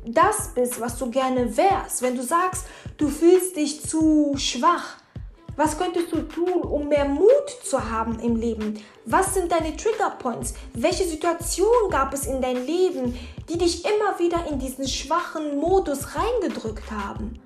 das 0.05 0.49
bist, 0.53 0.79
was 0.79 0.97
du 0.97 1.09
gerne 1.09 1.57
wärst. 1.57 2.01
Wenn 2.01 2.15
du 2.15 2.23
sagst, 2.23 2.65
du 2.97 3.07
fühlst 3.07 3.55
dich 3.55 3.87
zu 3.87 4.35
schwach, 4.37 4.97
was 5.57 5.77
könntest 5.77 6.11
du 6.11 6.21
tun, 6.23 6.61
um 6.61 6.89
mehr 6.89 7.05
Mut 7.05 7.49
zu 7.63 7.89
haben 7.89 8.19
im 8.19 8.35
Leben? 8.35 8.77
Was 9.05 9.33
sind 9.33 9.51
deine 9.51 9.75
Trigger 9.77 10.11
Points? 10.19 10.53
Welche 10.73 11.05
Situationen 11.05 11.89
gab 11.89 12.13
es 12.13 12.25
in 12.25 12.41
dein 12.41 12.65
Leben, 12.65 13.17
die 13.47 13.57
dich 13.57 13.85
immer 13.85 14.19
wieder 14.19 14.47
in 14.51 14.59
diesen 14.59 14.87
schwachen 14.87 15.57
Modus 15.57 16.15
reingedrückt 16.15 16.91
haben? 16.91 17.39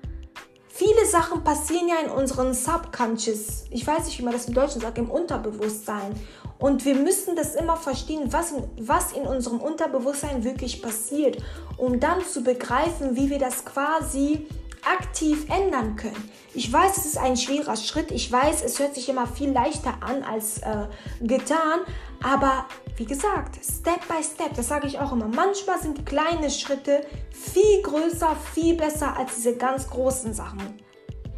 Viele 0.68 1.04
Sachen 1.04 1.44
passieren 1.44 1.88
ja 1.88 1.96
in 2.04 2.10
unseren 2.10 2.54
Subconscious. 2.54 3.64
Ich 3.70 3.86
weiß 3.86 4.06
nicht, 4.06 4.18
wie 4.18 4.22
man 4.22 4.32
das 4.32 4.46
im 4.46 4.54
Deutschen 4.54 4.80
sagt, 4.80 4.98
im 4.98 5.10
Unterbewusstsein. 5.10 6.14
Und 6.60 6.84
wir 6.84 6.94
müssen 6.94 7.36
das 7.36 7.54
immer 7.54 7.76
verstehen, 7.76 8.32
was 8.32 8.52
in, 8.52 8.64
was 8.78 9.12
in 9.12 9.26
unserem 9.26 9.60
Unterbewusstsein 9.60 10.44
wirklich 10.44 10.82
passiert, 10.82 11.38
um 11.78 11.98
dann 11.98 12.22
zu 12.22 12.42
begreifen, 12.42 13.16
wie 13.16 13.30
wir 13.30 13.38
das 13.38 13.64
quasi 13.64 14.46
aktiv 14.84 15.46
ändern 15.50 15.96
können. 15.96 16.30
Ich 16.52 16.70
weiß, 16.70 16.98
es 16.98 17.06
ist 17.06 17.18
ein 17.18 17.36
schwerer 17.36 17.76
Schritt. 17.76 18.10
Ich 18.10 18.30
weiß, 18.30 18.62
es 18.62 18.78
hört 18.78 18.94
sich 18.94 19.08
immer 19.08 19.26
viel 19.26 19.50
leichter 19.50 19.94
an 20.00 20.22
als 20.22 20.58
äh, 20.58 20.86
getan. 21.22 21.80
Aber 22.22 22.66
wie 22.96 23.06
gesagt, 23.06 23.58
Step 23.64 24.06
by 24.08 24.22
Step, 24.22 24.54
das 24.54 24.68
sage 24.68 24.86
ich 24.86 24.98
auch 24.98 25.12
immer. 25.12 25.28
Manchmal 25.28 25.80
sind 25.80 26.04
kleine 26.04 26.50
Schritte 26.50 27.06
viel 27.30 27.82
größer, 27.82 28.36
viel 28.52 28.76
besser 28.76 29.16
als 29.16 29.36
diese 29.36 29.56
ganz 29.56 29.88
großen 29.88 30.34
Sachen. 30.34 30.78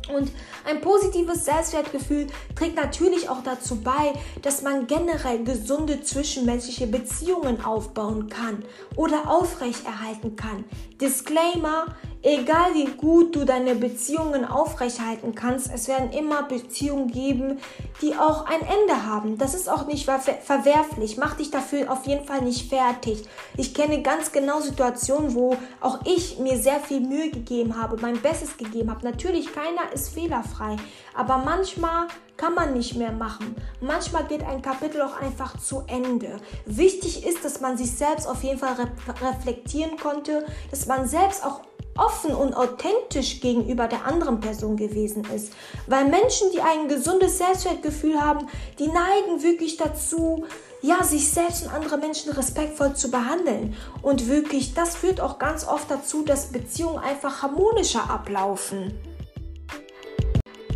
Und 0.09 0.31
ein 0.65 0.81
positives 0.81 1.45
Selbstwertgefühl 1.45 2.27
trägt 2.55 2.77
natürlich 2.77 3.29
auch 3.29 3.43
dazu 3.43 3.77
bei, 3.81 4.13
dass 4.43 4.63
man 4.63 4.87
generell 4.87 5.45
gesunde 5.45 6.03
zwischenmenschliche 6.03 6.87
Beziehungen 6.87 7.65
aufbauen 7.65 8.29
kann 8.29 8.65
oder 8.97 9.31
aufrechterhalten 9.31 10.37
kann. 10.37 10.65
Disclaimer, 11.01 11.87
egal 12.23 12.75
wie 12.75 12.87
gut 12.87 13.35
du 13.35 13.45
deine 13.45 13.75
Beziehungen 13.75 14.45
aufrechterhalten 14.45 15.35
kannst, 15.35 15.71
es 15.73 15.89
werden 15.89 16.13
immer 16.13 16.45
Beziehungen 16.45 17.09
geben, 17.09 17.59
die 18.01 18.15
auch 18.15 18.47
ein 18.47 18.61
Ende 18.61 19.07
haben. 19.07 19.39
Das 19.39 19.55
ist 19.55 19.69
auch 19.69 19.87
nicht 19.87 20.05
ver 20.05 20.21
verwerflich. 20.21 21.17
Mach 21.17 21.35
dich 21.35 21.51
dafür 21.51 21.91
auf 21.91 22.07
jeden 22.07 22.25
Fall 22.25 22.43
nicht 22.43 22.69
fertig. 22.69 23.25
Ich 23.57 23.75
kenne 23.75 24.03
ganz 24.03 24.33
genau 24.33 24.61
Situationen, 24.61 25.35
wo 25.35 25.57
auch 25.81 26.01
ich 26.05 26.39
mir 26.39 26.59
sehr 26.59 26.81
viel 26.81 27.01
Mühe 27.01 27.31
gegeben 27.31 27.81
habe, 27.81 27.97
mein 28.01 28.21
Bestes 28.21 28.57
gegeben 28.57 28.91
habe. 28.91 29.05
Natürlich, 29.05 29.53
keiner 29.53 29.93
ist 29.93 30.11
fehlerfrei, 30.15 30.77
aber 31.15 31.39
manchmal 31.39 32.07
kann 32.37 32.55
man 32.55 32.73
nicht 32.73 32.97
mehr 32.97 33.13
machen. 33.13 33.55
Manchmal 33.81 34.25
geht 34.25 34.43
ein 34.43 34.63
Kapitel 34.63 35.03
auch 35.03 35.21
einfach 35.21 35.59
zu 35.59 35.85
Ende. 35.87 36.41
Wichtig 36.67 37.25
ist, 37.25 37.45
dass 37.45 37.61
man 37.61 37.77
sich 37.77 37.93
selbst 37.93 38.27
auf 38.27 38.43
jeden 38.43 38.59
Fall 38.59 38.75
re 38.75 38.89
reflektieren 39.21 39.97
konnte, 39.97 40.45
dass 40.71 40.87
man 40.87 41.07
selbst 41.07 41.45
auch 41.45 41.61
offen 41.97 42.35
und 42.35 42.55
authentisch 42.55 43.41
gegenüber 43.41 43.89
der 43.89 44.07
anderen 44.07 44.41
Person 44.41 44.77
gewesen 44.77 45.27
ist. 45.35 45.53
Weil 45.87 46.07
Menschen, 46.07 46.51
die 46.53 46.61
ein 46.61 46.89
gesundes 46.89 47.39
Selbstwertgefühl 47.39 48.21
haben, 48.21 48.49
die 48.79 48.89
neigen 48.89 49.43
wirklich 49.43 49.77
dazu, 49.77 50.45
ja, 50.81 51.05
sich 51.05 51.31
selbst 51.31 51.65
und 51.65 51.73
andere 51.73 51.97
Menschen 51.97 52.33
respektvoll 52.33 52.95
zu 52.95 53.11
behandeln. 53.11 53.77
Und 54.03 54.29
wirklich, 54.29 54.75
das 54.75 54.97
führt 54.97 55.21
auch 55.21 55.39
ganz 55.39 55.67
oft 55.67 55.91
dazu, 55.91 56.23
dass 56.25 56.47
Beziehungen 56.47 56.99
einfach 56.99 57.43
harmonischer 57.43 58.11
ablaufen. 58.11 58.93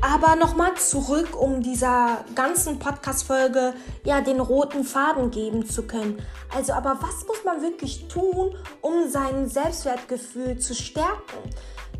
Aber 0.00 0.36
nochmal 0.36 0.74
zurück, 0.74 1.40
um 1.40 1.62
dieser 1.62 2.24
ganzen 2.34 2.78
Podcast-Folge 2.78 3.74
ja 4.04 4.20
den 4.20 4.40
roten 4.40 4.84
Faden 4.84 5.30
geben 5.30 5.68
zu 5.68 5.86
können. 5.86 6.22
Also, 6.54 6.72
aber 6.74 6.98
was 7.00 7.26
muss 7.26 7.44
man 7.44 7.62
wirklich 7.62 8.08
tun, 8.08 8.54
um 8.82 9.08
sein 9.08 9.48
Selbstwertgefühl 9.48 10.58
zu 10.58 10.74
stärken? 10.74 11.50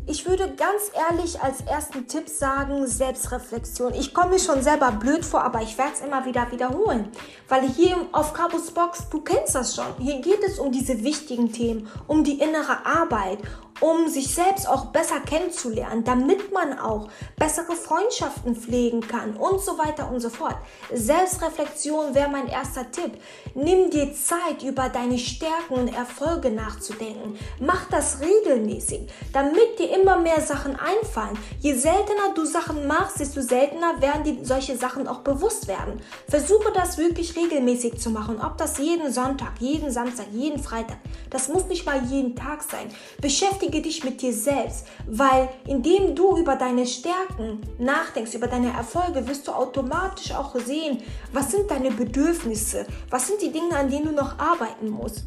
Ich 0.09 0.25
würde 0.25 0.49
ganz 0.55 0.89
ehrlich 1.09 1.41
als 1.41 1.59
ersten 1.61 2.07
Tipp 2.07 2.29
sagen, 2.29 2.87
Selbstreflexion. 2.87 3.93
Ich 3.93 4.13
komme 4.13 4.31
mir 4.31 4.39
schon 4.39 4.61
selber 4.61 4.89
blöd 4.93 5.25
vor, 5.25 5.43
aber 5.43 5.61
ich 5.61 5.77
werde 5.77 5.91
es 5.95 6.01
immer 6.01 6.25
wieder 6.25 6.49
wiederholen. 6.49 7.09
Weil 7.49 7.67
hier 7.67 7.97
auf 8.13 8.31
Cabos 8.31 8.71
Box, 8.71 9.09
du 9.09 9.19
kennst 9.19 9.53
das 9.53 9.75
schon. 9.75 9.85
Hier 9.99 10.21
geht 10.21 10.41
es 10.45 10.59
um 10.59 10.71
diese 10.71 11.03
wichtigen 11.03 11.51
Themen, 11.51 11.89
um 12.07 12.23
die 12.23 12.39
innere 12.39 12.85
Arbeit, 12.85 13.39
um 13.79 14.07
sich 14.07 14.33
selbst 14.33 14.67
auch 14.67 14.87
besser 14.87 15.19
kennenzulernen, 15.19 16.03
damit 16.03 16.51
man 16.51 16.77
auch 16.79 17.09
bessere 17.37 17.75
Freundschaften 17.75 18.55
pflegen 18.55 19.01
kann 19.01 19.35
und 19.35 19.61
so 19.61 19.77
weiter 19.77 20.09
und 20.11 20.19
so 20.19 20.29
fort. 20.29 20.55
Selbstreflexion 20.93 22.15
wäre 22.15 22.29
mein 22.29 22.47
erster 22.47 22.89
Tipp. 22.91 23.11
Nimm 23.53 23.89
dir 23.89 24.13
Zeit, 24.13 24.63
über 24.63 24.89
deine 24.89 25.17
Stärken 25.17 25.73
und 25.73 25.87
Erfolge 25.89 26.51
nachzudenken. 26.51 27.37
Mach 27.59 27.87
das 27.89 28.19
regelmäßig, 28.21 29.09
damit 29.33 29.79
dir 29.79 29.95
immer 29.97 30.17
mehr 30.17 30.41
Sachen 30.41 30.75
einfallen. 30.75 31.37
Je 31.59 31.73
seltener 31.73 32.33
du 32.35 32.45
Sachen 32.45 32.87
machst, 32.87 33.19
desto 33.19 33.41
seltener 33.41 34.01
werden 34.01 34.23
dir 34.23 34.45
solche 34.45 34.77
Sachen 34.77 35.07
auch 35.07 35.19
bewusst 35.19 35.67
werden. 35.67 36.01
Versuche 36.27 36.71
das 36.73 36.97
wirklich 36.97 37.35
regelmäßig 37.35 37.99
zu 37.99 38.09
machen. 38.09 38.41
Ob 38.41 38.57
das 38.57 38.77
jeden 38.77 39.11
Sonntag, 39.11 39.53
jeden 39.59 39.91
Samstag, 39.91 40.27
jeden 40.31 40.61
Freitag. 40.61 40.97
Das 41.29 41.49
muss 41.49 41.65
nicht 41.65 41.85
mal 41.85 42.03
jeden 42.05 42.35
Tag 42.35 42.63
sein. 42.63 42.89
Beschäftige 43.21 43.66
beschäftige 43.67 43.81
dich 43.81 44.03
mit 44.03 44.21
dir 44.21 44.33
selbst, 44.33 44.87
weil 45.07 45.49
indem 45.65 46.15
du 46.15 46.37
über 46.37 46.55
deine 46.55 46.85
Stärken 46.85 47.61
nachdenkst, 47.77 48.33
über 48.33 48.47
deine 48.47 48.71
Erfolge, 48.71 49.27
wirst 49.27 49.47
du 49.47 49.51
automatisch 49.51 50.31
auch 50.31 50.55
sehen, 50.55 51.01
was 51.33 51.51
sind 51.51 51.69
deine 51.69 51.91
Bedürfnisse, 51.91 52.85
was 53.09 53.27
sind 53.27 53.41
die 53.41 53.51
Dinge, 53.51 53.75
an 53.75 53.89
denen 53.89 54.05
du 54.05 54.11
noch 54.11 54.39
arbeiten 54.39 54.89
musst. 54.89 55.25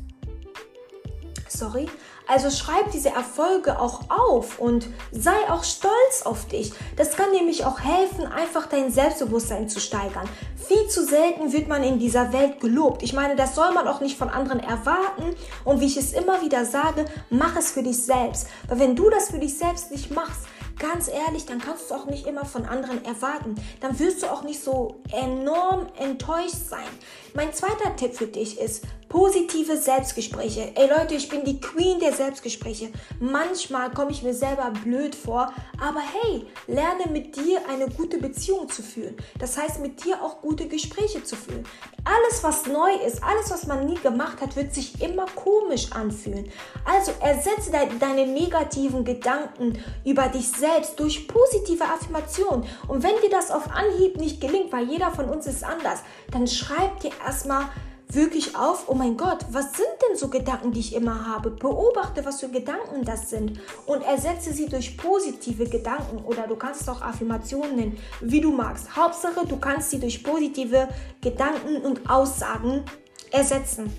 Sorry, 1.48 1.86
also 2.30 2.48
schreib 2.50 2.92
diese 2.92 3.10
Erfolge 3.10 3.80
auch 3.80 4.02
auf 4.08 4.60
und 4.60 4.86
sei 5.10 5.36
auch 5.48 5.64
stolz 5.64 6.22
auf 6.24 6.46
dich. 6.46 6.72
Das 6.96 7.16
kann 7.16 7.32
nämlich 7.32 7.64
auch 7.64 7.80
helfen, 7.80 8.26
einfach 8.26 8.66
dein 8.66 8.92
Selbstbewusstsein 8.92 9.68
zu 9.68 9.80
steigern. 9.80 10.28
Viel 10.56 10.86
zu 10.86 11.04
selten 11.04 11.52
wird 11.52 11.66
man 11.66 11.82
in 11.82 11.98
dieser 11.98 12.32
Welt 12.32 12.60
gelobt. 12.60 13.02
Ich 13.02 13.12
meine, 13.12 13.34
das 13.34 13.56
soll 13.56 13.72
man 13.72 13.88
auch 13.88 14.00
nicht 14.00 14.16
von 14.16 14.28
anderen 14.28 14.60
erwarten. 14.60 15.34
Und 15.64 15.80
wie 15.80 15.86
ich 15.86 15.96
es 15.96 16.12
immer 16.12 16.40
wieder 16.42 16.64
sage, 16.64 17.04
mach 17.30 17.56
es 17.56 17.72
für 17.72 17.82
dich 17.82 18.04
selbst. 18.04 18.46
Weil 18.68 18.78
wenn 18.78 18.94
du 18.94 19.10
das 19.10 19.30
für 19.30 19.40
dich 19.40 19.58
selbst 19.58 19.90
nicht 19.90 20.12
machst, 20.12 20.42
ganz 20.80 21.08
ehrlich, 21.08 21.46
dann 21.46 21.60
kannst 21.60 21.88
du 21.88 21.94
es 21.94 22.00
auch 22.00 22.06
nicht 22.06 22.26
immer 22.26 22.44
von 22.44 22.64
anderen 22.64 23.04
erwarten. 23.04 23.54
Dann 23.80 23.98
wirst 23.98 24.22
du 24.22 24.26
auch 24.26 24.42
nicht 24.42 24.62
so 24.62 25.02
enorm 25.12 25.86
enttäuscht 25.98 26.68
sein. 26.68 26.88
Mein 27.34 27.52
zweiter 27.52 27.94
Tipp 27.94 28.14
für 28.14 28.26
dich 28.26 28.58
ist 28.58 28.84
positive 29.08 29.76
Selbstgespräche. 29.76 30.72
Ey 30.74 30.88
Leute, 30.88 31.14
ich 31.14 31.28
bin 31.28 31.44
die 31.44 31.60
Queen 31.60 31.98
der 32.00 32.12
Selbstgespräche. 32.12 32.90
Manchmal 33.18 33.90
komme 33.90 34.12
ich 34.12 34.22
mir 34.22 34.34
selber 34.34 34.72
blöd 34.84 35.14
vor, 35.14 35.52
aber 35.80 36.00
hey, 36.00 36.46
lerne 36.66 37.10
mit 37.12 37.36
dir 37.36 37.60
eine 37.68 37.88
gute 37.88 38.18
Beziehung 38.18 38.68
zu 38.68 38.82
führen. 38.82 39.16
Das 39.38 39.58
heißt, 39.58 39.80
mit 39.80 40.04
dir 40.04 40.22
auch 40.22 40.40
gute 40.40 40.66
Gespräche 40.66 41.22
zu 41.24 41.36
führen. 41.36 41.64
Alles, 42.04 42.42
was 42.42 42.66
neu 42.66 42.92
ist, 43.06 43.22
alles, 43.22 43.50
was 43.50 43.66
man 43.66 43.86
nie 43.86 43.98
gemacht 43.98 44.40
hat, 44.40 44.56
wird 44.56 44.74
sich 44.74 45.02
immer 45.02 45.26
komisch 45.26 45.92
anfühlen. 45.92 46.48
Also 46.84 47.12
ersetze 47.20 47.70
de 47.70 47.98
deine 47.98 48.26
negativen 48.26 49.04
Gedanken 49.04 49.82
über 50.04 50.28
dich 50.28 50.48
selbst 50.48 50.69
durch 50.98 51.28
positive 51.28 51.84
Affirmationen. 51.84 52.64
Und 52.88 53.02
wenn 53.02 53.20
dir 53.22 53.30
das 53.30 53.50
auf 53.50 53.70
Anhieb 53.70 54.16
nicht 54.16 54.40
gelingt, 54.40 54.72
weil 54.72 54.88
jeder 54.88 55.10
von 55.10 55.26
uns 55.26 55.46
ist 55.46 55.64
anders, 55.64 56.00
dann 56.30 56.46
schreib 56.46 57.00
dir 57.00 57.10
erstmal 57.24 57.66
wirklich 58.14 58.56
auf, 58.56 58.88
oh 58.88 58.94
mein 58.94 59.16
Gott, 59.16 59.38
was 59.50 59.76
sind 59.76 59.88
denn 60.02 60.16
so 60.16 60.28
Gedanken, 60.28 60.72
die 60.72 60.80
ich 60.80 60.94
immer 60.94 61.26
habe? 61.26 61.50
Beobachte, 61.50 62.24
was 62.24 62.40
für 62.40 62.48
Gedanken 62.48 63.04
das 63.04 63.30
sind 63.30 63.60
und 63.86 64.02
ersetze 64.02 64.52
sie 64.52 64.66
durch 64.66 64.96
positive 64.96 65.66
Gedanken 65.68 66.18
oder 66.24 66.46
du 66.46 66.56
kannst 66.56 66.88
auch 66.88 67.02
Affirmationen 67.02 67.76
nennen, 67.76 67.98
wie 68.20 68.40
du 68.40 68.50
magst. 68.50 68.96
Hauptsache, 68.96 69.46
du 69.46 69.58
kannst 69.58 69.90
sie 69.90 70.00
durch 70.00 70.22
positive 70.22 70.88
Gedanken 71.20 71.76
und 71.82 72.08
Aussagen 72.08 72.84
ersetzen. 73.30 73.92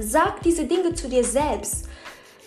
Sag 0.00 0.42
diese 0.42 0.64
Dinge 0.64 0.94
zu 0.94 1.08
dir 1.08 1.24
selbst. 1.24 1.86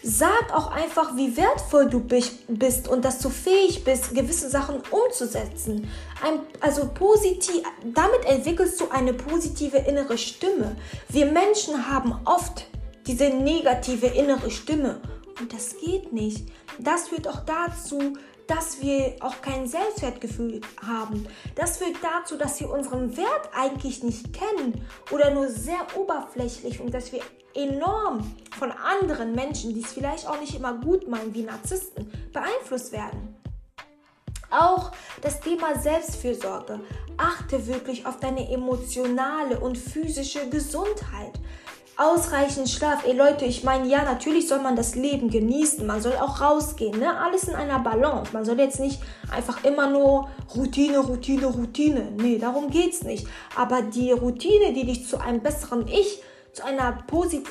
Sag 0.09 0.53
auch 0.53 0.71
einfach, 0.71 1.17
wie 1.17 1.35
wertvoll 1.35 1.89
du 1.89 1.99
bist 1.99 2.87
und 2.87 3.03
dass 3.03 3.19
du 3.19 3.29
fähig 3.29 3.83
bist, 3.83 4.15
gewisse 4.15 4.49
Sachen 4.49 4.81
umzusetzen. 4.89 5.89
Ein, 6.23 6.39
also 6.61 6.87
positiv, 6.87 7.61
damit 7.83 8.23
entwickelst 8.23 8.79
du 8.79 8.87
eine 8.89 9.11
positive 9.11 9.79
innere 9.79 10.17
Stimme. 10.17 10.77
Wir 11.09 11.25
Menschen 11.25 11.91
haben 11.91 12.17
oft 12.23 12.67
diese 13.05 13.25
negative 13.25 14.07
innere 14.07 14.49
Stimme 14.49 15.01
und 15.41 15.51
das 15.51 15.75
geht 15.77 16.13
nicht. 16.13 16.47
Das 16.79 17.09
führt 17.09 17.27
auch 17.27 17.41
dazu, 17.41 18.13
dass 18.47 18.81
wir 18.81 19.15
auch 19.19 19.41
kein 19.41 19.67
Selbstwertgefühl 19.67 20.61
haben. 20.85 21.27
Das 21.55 21.77
führt 21.77 21.97
dazu, 22.01 22.37
dass 22.37 22.59
wir 22.59 22.69
unseren 22.69 23.15
Wert 23.17 23.49
eigentlich 23.53 24.03
nicht 24.03 24.33
kennen 24.33 24.85
oder 25.11 25.31
nur 25.31 25.49
sehr 25.49 25.85
oberflächlich 25.95 26.79
und 26.79 26.93
dass 26.93 27.11
wir 27.11 27.21
enorm 27.53 28.35
von 28.57 28.71
anderen 28.71 29.33
Menschen, 29.33 29.73
die 29.73 29.81
es 29.81 29.93
vielleicht 29.93 30.27
auch 30.27 30.39
nicht 30.39 30.55
immer 30.55 30.73
gut 30.73 31.07
meinen, 31.07 31.33
wie 31.33 31.43
Narzissten, 31.43 32.11
beeinflusst 32.31 32.91
werden. 32.91 33.35
Auch 34.49 34.91
das 35.21 35.41
Thema 35.41 35.77
Selbstfürsorge. 35.77 36.79
Achte 37.17 37.67
wirklich 37.67 38.05
auf 38.05 38.19
deine 38.19 38.49
emotionale 38.49 39.59
und 39.59 39.77
physische 39.77 40.47
Gesundheit. 40.49 41.33
Ausreichend 41.99 42.69
Schlaf. 42.69 43.07
Ey 43.07 43.13
Leute, 43.13 43.45
ich 43.45 43.63
meine, 43.63 43.87
ja, 43.87 44.03
natürlich 44.03 44.47
soll 44.47 44.59
man 44.59 44.75
das 44.75 44.93
Leben 44.93 45.31
genießen. 45.31 45.83
Man 45.83 45.99
soll 45.99 46.15
auch 46.17 46.39
rausgehen. 46.39 46.99
Ne? 46.99 47.19
Alles 47.19 47.45
in 47.45 47.55
einer 47.55 47.79
Balance. 47.79 48.31
Man 48.33 48.45
soll 48.45 48.59
jetzt 48.59 48.79
nicht 48.79 49.01
einfach 49.31 49.63
immer 49.63 49.89
nur 49.89 50.29
Routine, 50.55 50.99
Routine, 50.99 51.47
Routine. 51.47 52.11
Nee, 52.15 52.37
darum 52.37 52.69
geht's 52.69 53.01
nicht. 53.01 53.25
Aber 53.55 53.81
die 53.81 54.11
Routine, 54.11 54.73
die 54.73 54.85
dich 54.85 55.07
zu 55.07 55.19
einem 55.19 55.41
besseren 55.41 55.87
Ich 55.87 56.21
zu, 56.53 56.63
einer, 56.63 56.99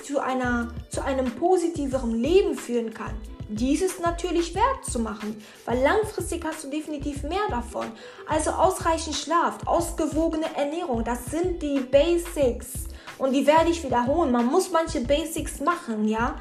zu, 0.04 0.20
einer, 0.20 0.68
zu 0.90 1.02
einem 1.02 1.32
positiveren 1.32 2.12
Leben 2.12 2.54
führen 2.54 2.94
kann. 2.94 3.14
Dieses 3.48 3.98
natürlich 3.98 4.54
wert 4.54 4.84
zu 4.84 5.00
machen, 5.00 5.42
weil 5.64 5.80
langfristig 5.80 6.44
hast 6.44 6.64
du 6.64 6.70
definitiv 6.70 7.24
mehr 7.24 7.46
davon. 7.48 7.86
Also 8.28 8.50
ausreichend 8.50 9.16
Schlaf, 9.16 9.58
ausgewogene 9.66 10.46
Ernährung, 10.56 11.02
das 11.02 11.26
sind 11.26 11.62
die 11.62 11.80
Basics. 11.80 12.86
Und 13.18 13.32
die 13.32 13.46
werde 13.46 13.70
ich 13.70 13.82
wiederholen. 13.82 14.30
Man 14.30 14.46
muss 14.46 14.70
manche 14.70 15.00
Basics 15.00 15.60
machen, 15.60 16.06
ja. 16.06 16.36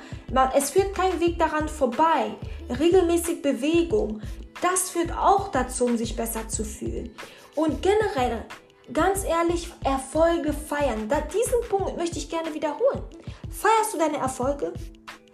Es 0.55 0.71
führt 0.71 0.93
kein 0.93 1.19
Weg 1.19 1.39
daran 1.39 1.69
vorbei. 1.69 2.35
Regelmäßig 2.79 3.41
Bewegung, 3.41 4.21
das 4.61 4.89
führt 4.89 5.11
auch 5.15 5.49
dazu, 5.49 5.85
um 5.85 5.97
sich 5.97 6.15
besser 6.15 6.47
zu 6.47 6.63
fühlen. 6.65 7.15
Und 7.55 7.81
generell 7.81 8.45
ganz 8.91 9.23
ehrlich, 9.23 9.71
Erfolge 9.83 10.53
feiern. 10.53 11.07
Da, 11.07 11.21
diesen 11.21 11.67
Punkt 11.69 11.97
möchte 11.97 12.17
ich 12.17 12.29
gerne 12.29 12.53
wiederholen. 12.53 13.03
Feierst 13.49 13.93
du 13.93 13.97
deine 13.97 14.17
Erfolge? 14.17 14.73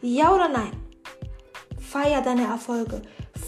Ja 0.01 0.33
oder 0.33 0.48
nein? 0.48 0.71
Feier 1.79 2.21
deine 2.21 2.45
Erfolge. 2.45 3.01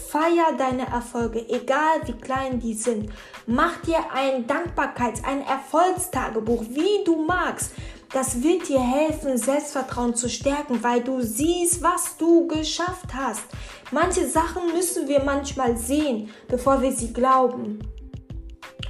Feier 0.08 0.52
deine 0.58 0.86
Erfolge, 0.86 1.48
egal 1.48 2.00
wie 2.06 2.12
klein 2.12 2.60
die 2.60 2.74
sind. 2.74 3.10
Mach 3.46 3.76
dir 3.82 3.98
ein 4.12 4.46
Dankbarkeits-, 4.46 5.24
ein 5.24 5.42
Erfolgstagebuch, 5.42 6.64
wie 6.70 7.04
du 7.04 7.24
magst. 7.24 7.72
Das 8.12 8.42
wird 8.42 8.68
dir 8.68 8.80
helfen, 8.80 9.36
Selbstvertrauen 9.36 10.14
zu 10.14 10.28
stärken, 10.28 10.82
weil 10.82 11.02
du 11.02 11.20
siehst, 11.20 11.82
was 11.82 12.16
du 12.16 12.46
geschafft 12.46 13.12
hast. 13.12 13.42
Manche 13.90 14.26
Sachen 14.26 14.72
müssen 14.72 15.08
wir 15.08 15.22
manchmal 15.22 15.76
sehen, 15.76 16.30
bevor 16.48 16.80
wir 16.80 16.92
sie 16.92 17.12
glauben. 17.12 17.80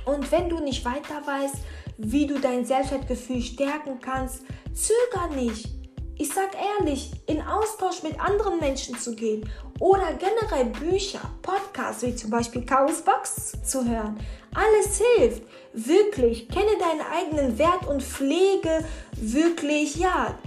Und 0.04 0.30
wenn 0.30 0.48
du 0.48 0.60
nicht 0.60 0.84
weiter 0.84 1.22
weißt, 1.24 1.56
wie 1.96 2.26
du 2.26 2.38
dein 2.38 2.64
Selbstwertgefühl 2.64 3.40
stärken 3.40 3.98
kannst, 4.00 4.42
zöger 4.72 5.34
nicht. 5.34 5.73
Ich 6.16 6.28
sag 6.32 6.50
ehrlich, 6.78 7.10
in 7.26 7.42
Austausch 7.42 8.04
mit 8.04 8.20
anderen 8.20 8.60
Menschen 8.60 8.96
zu 8.96 9.16
gehen 9.16 9.48
oder 9.80 10.12
generell 10.12 10.66
Bücher, 10.66 11.20
Podcasts 11.42 12.02
wie 12.04 12.14
zum 12.14 12.30
Beispiel 12.30 12.64
Chaos 12.64 13.02
Box 13.02 13.52
zu 13.64 13.84
hören. 13.84 14.18
Alles 14.54 15.00
hilft. 15.16 15.42
Wirklich, 15.72 16.48
kenne 16.48 16.70
deinen 16.78 17.00
eigenen 17.12 17.58
Wert 17.58 17.88
und 17.88 18.00
pflege 18.00 18.84
wirklich, 19.16 19.96
ja, 19.96 20.38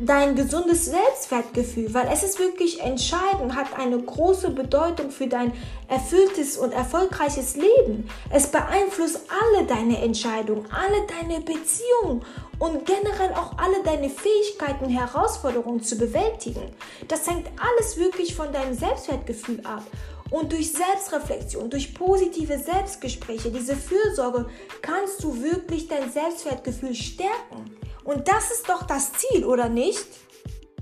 dein 0.00 0.34
gesundes 0.34 0.86
Selbstwertgefühl, 0.86 1.92
weil 1.92 2.08
es 2.12 2.22
ist 2.22 2.38
wirklich 2.38 2.80
entscheidend, 2.80 3.54
hat 3.54 3.78
eine 3.78 3.98
große 3.98 4.50
Bedeutung 4.50 5.10
für 5.10 5.26
dein 5.26 5.52
erfülltes 5.88 6.56
und 6.56 6.72
erfolgreiches 6.72 7.56
Leben. 7.56 8.08
Es 8.30 8.46
beeinflusst 8.46 9.20
alle 9.28 9.66
deine 9.66 10.00
Entscheidungen, 10.02 10.66
alle 10.70 11.06
deine 11.06 11.40
Beziehungen 11.40 12.24
und 12.58 12.86
generell 12.86 13.34
auch 13.34 13.58
alle 13.58 13.82
deine 13.84 14.08
Fähigkeiten 14.08 14.88
Herausforderungen 14.88 15.82
zu 15.82 15.96
bewältigen. 15.96 16.62
Das 17.08 17.28
hängt 17.28 17.48
alles 17.58 17.98
wirklich 17.98 18.34
von 18.34 18.52
deinem 18.52 18.74
Selbstwertgefühl 18.74 19.60
ab. 19.64 19.82
Und 20.30 20.52
durch 20.52 20.72
Selbstreflexion, 20.72 21.70
durch 21.70 21.94
positive 21.94 22.58
Selbstgespräche, 22.58 23.50
diese 23.50 23.76
Fürsorge, 23.76 24.48
kannst 24.80 25.22
du 25.24 25.42
wirklich 25.42 25.88
dein 25.88 26.10
Selbstwertgefühl 26.10 26.94
stärken. 26.94 27.76
Und 28.04 28.28
das 28.28 28.50
ist 28.52 28.68
doch 28.68 28.84
das 28.84 29.12
Ziel, 29.12 29.44
oder 29.44 29.68
nicht? 29.68 30.06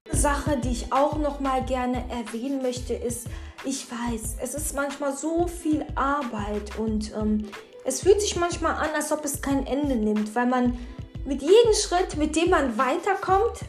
Eine 0.09 0.19
Sache, 0.19 0.59
die 0.59 0.71
ich 0.71 0.93
auch 0.93 1.17
noch 1.19 1.41
mal 1.41 1.65
gerne 1.65 2.05
erwähnen 2.11 2.63
möchte, 2.63 2.95
ist, 2.95 3.27
ich 3.65 3.87
weiß, 3.91 4.37
es 4.41 4.55
ist 4.55 4.75
manchmal 4.75 5.17
so 5.17 5.47
viel 5.47 5.85
Arbeit 5.95 6.79
und 6.79 7.13
ähm, 7.15 7.49
es 7.85 8.03
fühlt 8.03 8.21
sich 8.21 8.37
manchmal 8.37 8.75
an, 8.75 8.91
als 8.95 9.11
ob 9.13 9.25
es 9.25 9.43
kein 9.43 9.67
Ende 9.67 9.97
nimmt, 9.97 10.35
weil 10.35 10.47
man 10.47 10.79
mit 11.25 11.43
jedem 11.43 11.73
Schritt, 11.75 12.17
mit 12.17 12.37
dem 12.37 12.51
man 12.51 12.79
weiterkommt, 12.79 13.61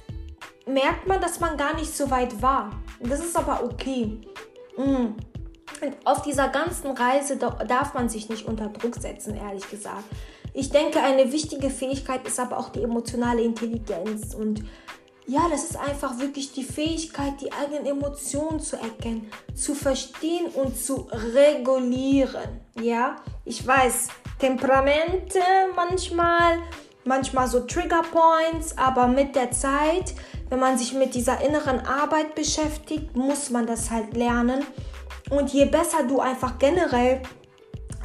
merkt 0.65 1.07
man, 1.07 1.19
dass 1.19 1.39
man 1.39 1.57
gar 1.57 1.75
nicht 1.75 1.95
so 1.95 2.09
weit 2.11 2.41
war. 2.41 2.71
Und 2.99 3.11
das 3.11 3.19
ist 3.19 3.35
aber 3.35 3.63
okay. 3.63 4.19
Mm. 4.77 5.15
Auf 6.03 6.21
dieser 6.23 6.49
ganzen 6.49 6.91
Reise 6.91 7.37
darf 7.37 7.93
man 7.93 8.09
sich 8.09 8.29
nicht 8.29 8.45
unter 8.45 8.67
Druck 8.67 8.95
setzen, 8.95 9.35
ehrlich 9.35 9.69
gesagt. 9.69 10.03
Ich 10.53 10.69
denke, 10.71 11.01
eine 11.01 11.31
wichtige 11.31 11.69
Fähigkeit 11.69 12.27
ist 12.27 12.39
aber 12.39 12.57
auch 12.57 12.69
die 12.69 12.81
emotionale 12.81 13.41
Intelligenz. 13.41 14.33
Und 14.33 14.63
ja, 15.27 15.47
das 15.49 15.63
ist 15.63 15.77
einfach 15.77 16.19
wirklich 16.19 16.51
die 16.53 16.63
Fähigkeit, 16.63 17.39
die 17.39 17.53
eigenen 17.53 17.85
Emotionen 17.85 18.59
zu 18.59 18.75
erkennen, 18.75 19.29
zu 19.53 19.75
verstehen 19.75 20.47
und 20.47 20.77
zu 20.77 21.07
regulieren. 21.11 22.61
Ja, 22.81 23.17
ich 23.45 23.65
weiß, 23.65 24.09
Temperamente 24.39 25.39
manchmal, 25.75 26.59
manchmal 27.03 27.47
so 27.49 27.59
Trigger 27.59 28.03
Points, 28.09 28.77
aber 28.77 29.07
mit 29.07 29.35
der 29.35 29.51
Zeit, 29.51 30.13
wenn 30.47 30.59
man 30.59 30.77
sich 30.77 30.93
mit 30.93 31.13
dieser 31.13 31.41
inneren 31.41 31.81
Arbeit 31.81 32.35
beschäftigt, 32.35 33.17
muss 33.17 33.49
man 33.49 33.67
das 33.67 33.91
halt 33.91 34.15
lernen. 34.15 34.65
Und 35.29 35.53
je 35.53 35.65
besser 35.65 36.03
du 36.07 36.19
einfach 36.19 36.57
generell 36.57 37.21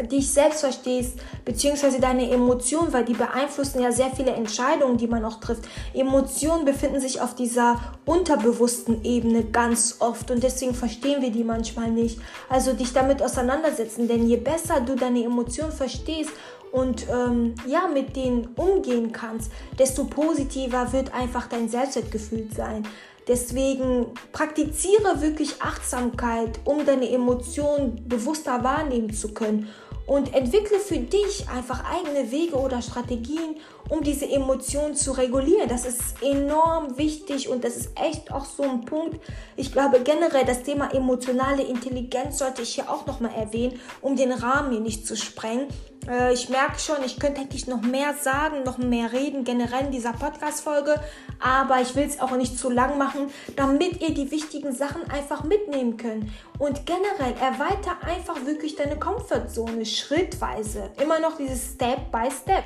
dich 0.02 0.32
selbst 0.32 0.60
verstehst, 0.60 1.18
beziehungsweise 1.44 2.00
deine 2.00 2.30
Emotionen, 2.30 2.92
weil 2.92 3.04
die 3.04 3.14
beeinflussen 3.14 3.80
ja 3.80 3.92
sehr 3.92 4.10
viele 4.10 4.32
Entscheidungen, 4.32 4.96
die 4.96 5.06
man 5.06 5.24
auch 5.24 5.38
trifft. 5.38 5.68
Emotionen 5.92 6.64
befinden 6.64 7.00
sich 7.00 7.20
auf 7.20 7.34
dieser 7.34 7.80
unterbewussten 8.04 9.04
Ebene 9.04 9.44
ganz 9.44 9.96
oft 10.00 10.30
und 10.30 10.42
deswegen 10.42 10.74
verstehen 10.74 11.22
wir 11.22 11.30
die 11.30 11.44
manchmal 11.44 11.90
nicht. 11.90 12.18
Also 12.48 12.72
dich 12.72 12.92
damit 12.92 13.22
auseinandersetzen, 13.22 14.08
denn 14.08 14.26
je 14.26 14.36
besser 14.36 14.80
du 14.80 14.96
deine 14.96 15.24
Emotionen 15.24 15.72
verstehst 15.72 16.30
und 16.72 17.06
ähm, 17.08 17.54
ja, 17.68 17.86
mit 17.86 18.16
denen 18.16 18.48
umgehen 18.56 19.12
kannst, 19.12 19.52
desto 19.78 20.04
positiver 20.04 20.92
wird 20.92 21.14
einfach 21.14 21.46
dein 21.46 21.68
Selbstwertgefühl 21.68 22.48
sein. 22.52 22.84
Deswegen 23.26 24.06
praktiziere 24.32 25.22
wirklich 25.22 25.62
Achtsamkeit, 25.62 26.60
um 26.64 26.84
deine 26.84 27.10
Emotionen 27.10 28.06
bewusster 28.06 28.62
wahrnehmen 28.62 29.12
zu 29.12 29.32
können 29.32 29.68
und 30.06 30.34
entwickle 30.34 30.78
für 30.78 30.98
dich 30.98 31.48
einfach 31.48 31.82
eigene 31.90 32.30
Wege 32.30 32.56
oder 32.56 32.82
Strategien, 32.82 33.56
um 33.88 34.02
diese 34.02 34.28
Emotionen 34.30 34.94
zu 34.94 35.12
regulieren. 35.12 35.68
Das 35.68 35.86
ist 35.86 36.22
enorm 36.22 36.98
wichtig 36.98 37.48
und 37.48 37.64
das 37.64 37.76
ist 37.76 37.90
echt 37.98 38.30
auch 38.30 38.44
so 38.44 38.64
ein 38.64 38.84
Punkt. 38.84 39.18
Ich 39.56 39.72
glaube 39.72 40.00
generell, 40.00 40.44
das 40.44 40.62
Thema 40.62 40.92
emotionale 40.92 41.62
Intelligenz 41.62 42.38
sollte 42.38 42.62
ich 42.62 42.74
hier 42.74 42.90
auch 42.90 43.06
nochmal 43.06 43.32
erwähnen, 43.34 43.80
um 44.02 44.16
den 44.16 44.32
Rahmen 44.32 44.72
hier 44.72 44.80
nicht 44.80 45.06
zu 45.06 45.16
sprengen. 45.16 45.68
Äh, 46.08 46.34
ich 46.34 46.48
merke 46.48 46.78
schon, 46.78 46.96
ich 47.04 47.18
könnte 47.18 47.40
eigentlich 47.40 47.66
noch 47.66 47.80
mehr 47.80 48.14
sagen, 48.14 48.62
noch 48.62 48.78
mehr 48.78 49.12
reden, 49.12 49.44
generell 49.44 49.86
in 49.86 49.92
dieser 49.92 50.12
Podcast-Folge, 50.12 51.00
aber 51.44 51.82
ich 51.82 51.94
will 51.94 52.04
es 52.04 52.20
auch 52.20 52.30
nicht 52.36 52.58
zu 52.58 52.70
lang 52.70 52.96
machen, 52.96 53.30
damit 53.54 54.00
ihr 54.00 54.14
die 54.14 54.30
wichtigen 54.30 54.72
Sachen 54.72 55.02
einfach 55.10 55.44
mitnehmen 55.44 55.98
könnt. 55.98 56.30
Und 56.58 56.86
generell 56.86 57.34
erweiter 57.38 57.98
einfach 58.02 58.46
wirklich 58.46 58.76
deine 58.76 58.98
Komfortzone 58.98 59.84
schrittweise. 59.84 60.90
Immer 61.02 61.20
noch 61.20 61.36
dieses 61.36 61.74
Step 61.74 62.10
by 62.10 62.30
Step. 62.30 62.64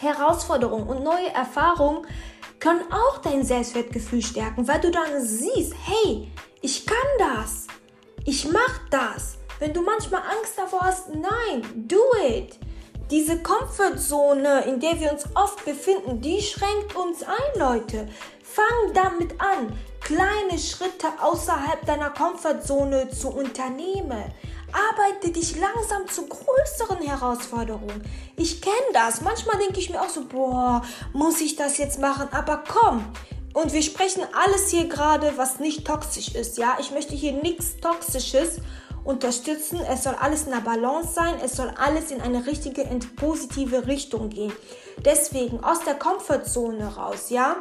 Herausforderungen 0.00 0.88
und 0.88 1.04
neue 1.04 1.32
Erfahrungen 1.32 2.04
können 2.58 2.82
auch 2.90 3.18
dein 3.18 3.44
Selbstwertgefühl 3.44 4.22
stärken, 4.22 4.66
weil 4.66 4.80
du 4.80 4.90
dann 4.90 5.20
siehst, 5.24 5.74
hey, 5.84 6.32
ich 6.60 6.84
kann 6.84 6.96
das. 7.18 7.68
Ich 8.24 8.48
mach 8.50 8.80
das. 8.90 9.38
Wenn 9.60 9.72
du 9.72 9.82
manchmal 9.82 10.22
Angst 10.22 10.58
davor 10.58 10.80
hast, 10.80 11.10
nein, 11.10 11.62
do 11.86 12.00
it. 12.28 12.58
Diese 13.12 13.42
Komfortzone, 13.42 14.62
in 14.64 14.80
der 14.80 14.98
wir 14.98 15.12
uns 15.12 15.24
oft 15.34 15.66
befinden, 15.66 16.22
die 16.22 16.40
schränkt 16.40 16.96
uns 16.96 17.22
ein, 17.22 17.60
Leute. 17.60 18.08
Fang 18.42 18.94
damit 18.94 19.38
an, 19.38 19.78
kleine 20.00 20.58
Schritte 20.58 21.08
außerhalb 21.20 21.84
deiner 21.84 22.08
Komfortzone 22.08 23.10
zu 23.10 23.28
unternehmen. 23.28 24.24
Arbeite 24.72 25.30
dich 25.30 25.60
langsam 25.60 26.08
zu 26.08 26.26
größeren 26.26 27.06
Herausforderungen. 27.06 28.02
Ich 28.36 28.62
kenne 28.62 28.76
das. 28.94 29.20
Manchmal 29.20 29.58
denke 29.58 29.80
ich 29.80 29.90
mir 29.90 30.00
auch 30.00 30.08
so, 30.08 30.24
boah, 30.24 30.80
muss 31.12 31.42
ich 31.42 31.56
das 31.56 31.76
jetzt 31.76 31.98
machen? 31.98 32.28
Aber 32.32 32.64
komm. 32.66 33.04
Und 33.52 33.74
wir 33.74 33.82
sprechen 33.82 34.22
alles 34.32 34.70
hier 34.70 34.88
gerade, 34.88 35.34
was 35.36 35.60
nicht 35.60 35.86
toxisch 35.86 36.34
ist. 36.34 36.56
Ja, 36.56 36.78
ich 36.80 36.90
möchte 36.92 37.14
hier 37.14 37.32
nichts 37.32 37.76
Toxisches 37.76 38.60
unterstützen. 39.04 39.80
Es 39.80 40.04
soll 40.04 40.14
alles 40.14 40.44
in 40.44 40.52
der 40.52 40.60
Balance 40.60 41.12
sein. 41.14 41.34
Es 41.44 41.56
soll 41.56 41.72
alles 41.76 42.10
in 42.10 42.20
eine 42.20 42.46
richtige, 42.46 42.84
positive 43.16 43.86
Richtung 43.86 44.30
gehen. 44.30 44.52
Deswegen 45.04 45.62
aus 45.64 45.80
der 45.84 45.94
Komfortzone 45.94 46.96
raus, 46.96 47.30
ja. 47.30 47.56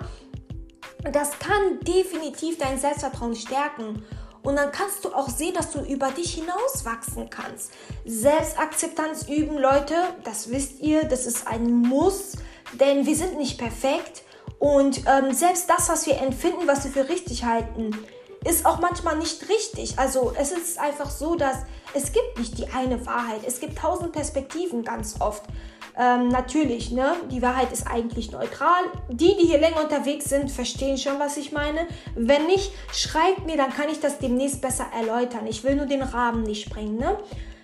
Das 1.12 1.40
kann 1.40 1.80
definitiv 1.82 2.58
dein 2.58 2.80
Selbstvertrauen 2.80 3.36
stärken. 3.36 4.04
Und 4.44 4.56
dann 4.56 4.72
kannst 4.72 5.06
du 5.06 5.14
auch 5.14 5.30
sehen, 5.30 5.54
dass 5.54 5.72
du 5.72 5.82
über 5.82 6.10
dich 6.12 6.34
hinaus 6.34 6.84
wachsen 6.84 7.30
kannst. 7.30 7.72
Selbstakzeptanz 8.06 9.28
üben, 9.28 9.58
Leute, 9.58 9.96
das 10.24 10.50
wisst 10.50 10.80
ihr, 10.80 11.04
das 11.04 11.26
ist 11.26 11.48
ein 11.48 11.72
Muss, 11.72 12.38
denn 12.80 13.06
wir 13.06 13.16
sind 13.16 13.38
nicht 13.38 13.60
perfekt. 13.60 14.24
Und 14.58 15.04
ähm, 15.08 15.34
selbst 15.34 15.70
das, 15.70 15.90
was 15.90 16.06
wir 16.06 16.20
empfinden, 16.22 16.68
was 16.68 16.84
wir 16.84 16.92
für 16.92 17.10
richtig 17.10 17.46
halten, 17.46 17.98
ist 18.44 18.66
auch 18.66 18.80
manchmal 18.80 19.18
nicht 19.18 19.48
richtig. 19.50 20.00
Also 20.00 20.34
es 20.38 20.52
ist 20.52 20.80
einfach 20.80 21.10
so, 21.10 21.36
dass 21.36 21.58
es 21.94 22.12
gibt 22.12 22.40
nicht 22.40 22.58
die 22.58 22.68
eine 22.70 23.06
Wahrheit. 23.06 23.42
Es 23.46 23.60
gibt 23.60 23.78
tausend 23.78 24.14
Perspektiven 24.14 24.84
ganz 24.84 25.22
oft. 25.22 25.44
Ähm, 25.98 26.30
natürlich, 26.30 26.92
ne? 26.92 27.16
Die 27.30 27.42
Wahrheit 27.42 27.72
ist 27.72 27.86
eigentlich 27.86 28.32
neutral. 28.32 28.84
Die, 29.10 29.36
die 29.38 29.46
hier 29.46 29.60
länger 29.60 29.84
unterwegs 29.84 30.26
sind, 30.26 30.50
verstehen 30.50 30.98
schon, 30.98 31.20
was 31.20 31.38
ich 31.38 31.52
meine. 31.52 31.88
Wenn 32.16 32.48
nicht, 32.48 32.72
schreibt 32.94 33.46
mir, 33.46 33.58
dann 33.58 33.72
kann 33.72 33.90
ich 33.90 34.00
das 34.00 34.18
demnächst 34.18 34.62
besser 34.62 34.86
erläutern. 34.98 35.46
Ich 35.48 35.64
will 35.64 35.76
nur 35.76 35.86
den 35.86 36.02
Rahmen 36.02 36.44
nicht 36.44 36.66
sprengen, 36.66 36.98
ne? 36.98 37.18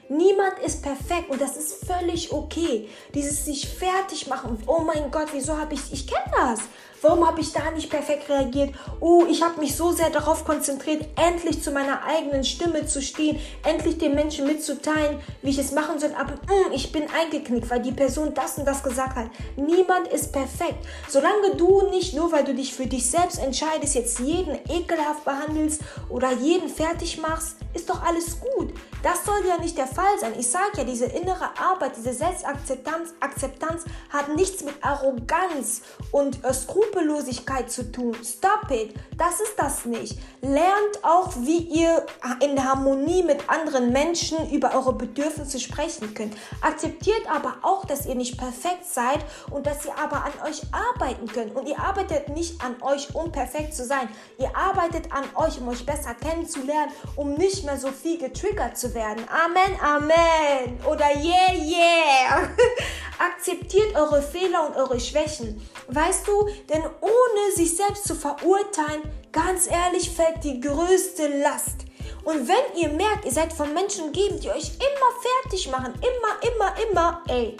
Niemand 0.09 0.59
ist 0.59 0.83
perfekt 0.83 1.29
und 1.29 1.41
das 1.41 1.57
ist 1.57 1.85
völlig 1.85 2.31
okay. 2.31 2.87
Dieses 3.13 3.43
sich 3.43 3.67
fertig 3.67 4.27
machen, 4.27 4.57
oh 4.65 4.79
mein 4.79 5.11
Gott, 5.11 5.27
wieso 5.33 5.57
habe 5.57 5.73
ich, 5.73 5.91
ich 5.91 6.07
kenne 6.07 6.31
das. 6.33 6.61
Warum 7.01 7.27
habe 7.27 7.41
ich 7.41 7.51
da 7.53 7.71
nicht 7.71 7.89
perfekt 7.89 8.29
reagiert? 8.29 8.73
Oh, 8.99 9.25
ich 9.29 9.43
habe 9.43 9.59
mich 9.59 9.75
so 9.75 9.91
sehr 9.91 10.09
darauf 10.09 10.45
konzentriert, 10.45 11.05
endlich 11.15 11.61
zu 11.61 11.71
meiner 11.71 12.03
eigenen 12.03 12.43
Stimme 12.43 12.85
zu 12.85 13.01
stehen, 13.01 13.39
endlich 13.63 13.97
den 13.97 14.15
Menschen 14.15 14.47
mitzuteilen, 14.47 15.19
wie 15.41 15.51
ich 15.51 15.59
es 15.59 15.71
machen 15.71 15.99
soll. 15.99 16.11
Aber 16.17 16.33
mh, 16.33 16.69
mm, 16.69 16.73
ich 16.73 16.91
bin 16.91 17.03
eingeknickt, 17.09 17.69
weil 17.69 17.81
die 17.81 17.91
Person 17.91 18.33
das 18.33 18.57
und 18.57 18.65
das 18.65 18.81
gesagt 18.81 19.15
hat. 19.15 19.27
Niemand 19.55 20.07
ist 20.07 20.31
perfekt. 20.31 20.85
Solange 21.07 21.55
du 21.55 21.89
nicht 21.89 22.15
nur, 22.15 22.31
weil 22.31 22.43
du 22.43 22.53
dich 22.53 22.73
für 22.73 22.87
dich 22.87 23.09
selbst 23.09 23.39
entscheidest, 23.39 23.95
jetzt 23.95 24.19
jeden 24.19 24.55
ekelhaft 24.69 25.23
behandelst 25.23 25.81
oder 26.09 26.31
jeden 26.31 26.69
fertig 26.69 27.19
machst, 27.19 27.57
ist 27.73 27.89
doch 27.89 28.01
alles 28.03 28.39
gut. 28.39 28.73
Das 29.03 29.23
soll 29.23 29.45
ja 29.47 29.57
nicht 29.59 29.77
der 29.77 29.87
Fall 29.87 30.17
sein. 30.19 30.33
Ich 30.39 30.49
sage 30.49 30.77
ja, 30.77 30.83
diese 30.83 31.05
innere 31.05 31.49
Arbeit, 31.59 31.91
diese 31.95 32.13
Selbstakzeptanz 32.13 33.13
Akzeptanz 33.19 33.83
hat 34.09 34.35
nichts 34.35 34.63
mit 34.63 34.75
Arroganz 34.83 35.81
und 36.11 36.43
äh, 36.43 36.53
Skrupellosigkeit 36.87 37.71
zu 37.71 37.91
tun. 37.91 38.15
Stop 38.23 38.71
it. 38.71 38.93
Das 39.17 39.39
ist 39.39 39.55
das 39.57 39.85
nicht. 39.85 40.17
Lernt 40.41 41.03
auch, 41.03 41.33
wie 41.39 41.57
ihr 41.57 42.05
in 42.41 42.63
Harmonie 42.63 43.23
mit 43.23 43.49
anderen 43.49 43.91
Menschen 43.91 44.49
über 44.51 44.73
eure 44.75 44.93
Bedürfnisse 44.93 45.59
sprechen 45.59 46.13
könnt. 46.13 46.35
Akzeptiert 46.61 47.29
aber 47.29 47.57
auch, 47.63 47.85
dass 47.85 48.05
ihr 48.05 48.15
nicht 48.15 48.37
perfekt 48.37 48.85
seid 48.85 49.19
und 49.51 49.65
dass 49.65 49.85
ihr 49.85 49.97
aber 49.97 50.25
an 50.25 50.31
euch 50.47 50.61
arbeiten 50.71 51.27
könnt. 51.27 51.55
Und 51.55 51.67
ihr 51.67 51.79
arbeitet 51.79 52.29
nicht 52.29 52.61
an 52.63 52.75
euch, 52.81 53.13
um 53.15 53.31
perfekt 53.31 53.75
zu 53.75 53.85
sein. 53.85 54.07
Ihr 54.37 54.55
arbeitet 54.55 55.11
an 55.11 55.23
euch, 55.35 55.59
um 55.59 55.67
euch 55.67 55.85
besser 55.85 56.13
kennenzulernen, 56.13 56.91
um 57.15 57.33
nicht 57.33 57.65
mehr 57.65 57.77
so 57.77 57.89
viel 57.89 58.17
getriggert 58.17 58.77
zu 58.77 58.93
werden. 58.93 59.23
Amen, 59.29 59.79
Amen. 59.81 60.79
Oder 60.85 61.07
yeah, 61.17 61.53
yeah. 61.53 62.49
Akzeptiert 63.19 63.95
eure 63.95 64.21
Fehler 64.21 64.67
und 64.67 64.75
eure 64.75 64.99
Schwächen. 64.99 65.61
Weißt 65.87 66.27
du, 66.27 66.47
denn 66.69 66.83
ohne 67.01 67.55
sich 67.55 67.75
selbst 67.75 68.07
zu 68.07 68.15
verurteilen, 68.15 69.01
ganz 69.31 69.67
ehrlich, 69.67 70.09
fällt 70.09 70.43
die 70.43 70.59
größte 70.59 71.39
Last. 71.39 71.85
Und 72.23 72.47
wenn 72.47 72.81
ihr 72.81 72.89
merkt, 72.89 73.25
ihr 73.25 73.31
seid 73.31 73.53
von 73.53 73.73
Menschen 73.73 74.05
umgeben, 74.05 74.39
die 74.39 74.49
euch 74.49 74.71
immer 74.75 75.43
fertig 75.43 75.69
machen, 75.71 75.93
immer, 75.95 76.53
immer, 76.53 76.89
immer, 76.89 77.23
ey, 77.27 77.57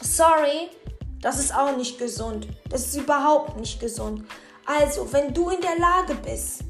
sorry, 0.00 0.70
das 1.20 1.38
ist 1.38 1.54
auch 1.54 1.76
nicht 1.76 1.98
gesund. 1.98 2.46
Das 2.68 2.86
ist 2.86 2.96
überhaupt 2.96 3.56
nicht 3.56 3.80
gesund. 3.80 4.24
Also, 4.66 5.12
wenn 5.12 5.34
du 5.34 5.50
in 5.50 5.60
der 5.60 5.78
Lage 5.78 6.14
bist, 6.14 6.60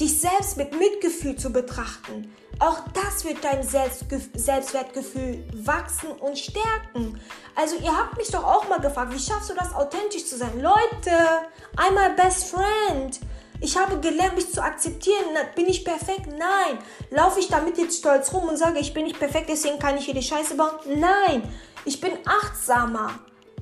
dich 0.00 0.20
selbst 0.20 0.56
mit 0.56 0.78
Mitgefühl 0.78 1.36
zu 1.36 1.50
betrachten, 1.50 2.34
auch 2.62 2.78
das 2.94 3.24
wird 3.24 3.38
dein 3.42 3.62
Selbstwertgefühl 3.64 5.44
wachsen 5.52 6.12
und 6.12 6.38
stärken. 6.38 7.20
Also 7.56 7.74
ihr 7.76 7.96
habt 7.96 8.16
mich 8.16 8.30
doch 8.30 8.44
auch 8.44 8.68
mal 8.68 8.78
gefragt, 8.78 9.12
wie 9.12 9.18
schaffst 9.18 9.50
du 9.50 9.54
das 9.54 9.74
authentisch 9.74 10.26
zu 10.26 10.36
sein? 10.36 10.60
Leute, 10.60 11.10
my 11.76 12.14
best 12.16 12.44
friend. 12.44 13.18
Ich 13.60 13.76
habe 13.76 13.98
gelernt, 13.98 14.36
mich 14.36 14.52
zu 14.52 14.62
akzeptieren. 14.62 15.26
Bin 15.56 15.66
ich 15.66 15.84
perfekt? 15.84 16.28
Nein. 16.28 16.78
Laufe 17.10 17.40
ich 17.40 17.48
damit 17.48 17.78
jetzt 17.78 17.98
stolz 17.98 18.32
rum 18.32 18.48
und 18.48 18.56
sage, 18.56 18.78
ich 18.78 18.94
bin 18.94 19.04
nicht 19.04 19.18
perfekt, 19.18 19.48
deswegen 19.48 19.80
kann 19.80 19.98
ich 19.98 20.04
hier 20.04 20.14
die 20.14 20.22
Scheiße 20.22 20.56
bauen? 20.56 20.70
Nein. 20.86 21.42
Ich 21.84 22.00
bin 22.00 22.12
achtsamer. 22.24 23.10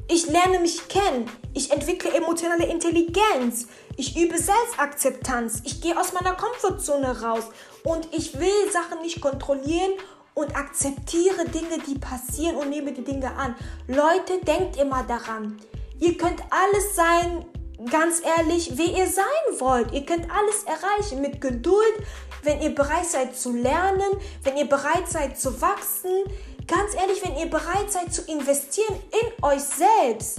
Ich 0.08 0.26
lerne 0.26 0.58
mich 0.58 0.88
kennen. 0.88 1.30
Ich 1.54 1.70
entwickle 1.70 2.12
emotionale 2.12 2.66
Intelligenz. 2.66 3.66
Ich 3.96 4.16
übe 4.16 4.36
Selbstakzeptanz. 4.38 5.62
Ich 5.64 5.80
gehe 5.80 5.98
aus 5.98 6.12
meiner 6.12 6.34
Komfortzone 6.34 7.22
raus. 7.22 7.44
Und 7.84 8.08
ich 8.12 8.38
will 8.38 8.70
Sachen 8.72 9.02
nicht 9.02 9.20
kontrollieren 9.20 9.92
und 10.34 10.54
akzeptiere 10.56 11.46
Dinge, 11.46 11.78
die 11.86 11.98
passieren 11.98 12.56
und 12.56 12.70
nehme 12.70 12.92
die 12.92 13.04
Dinge 13.04 13.34
an. 13.36 13.54
Leute, 13.86 14.44
denkt 14.44 14.76
immer 14.76 15.02
daran. 15.04 15.58
Ihr 15.98 16.16
könnt 16.16 16.42
alles 16.50 16.96
sein, 16.96 17.44
ganz 17.90 18.22
ehrlich, 18.38 18.76
wie 18.76 18.92
ihr 18.92 19.06
sein 19.06 19.24
wollt. 19.58 19.92
Ihr 19.92 20.04
könnt 20.04 20.26
alles 20.30 20.64
erreichen 20.64 21.20
mit 21.20 21.40
Geduld, 21.40 21.94
wenn 22.42 22.60
ihr 22.60 22.74
bereit 22.74 23.06
seid 23.06 23.36
zu 23.36 23.52
lernen, 23.52 24.10
wenn 24.42 24.56
ihr 24.56 24.68
bereit 24.68 25.08
seid 25.08 25.38
zu 25.38 25.60
wachsen. 25.60 26.24
Ganz 26.66 26.94
ehrlich, 26.94 27.22
wenn 27.24 27.36
ihr 27.36 27.50
bereit 27.50 27.90
seid 27.90 28.12
zu 28.12 28.22
investieren 28.22 28.94
in 29.10 29.44
euch 29.44 29.62
selbst. 29.62 30.38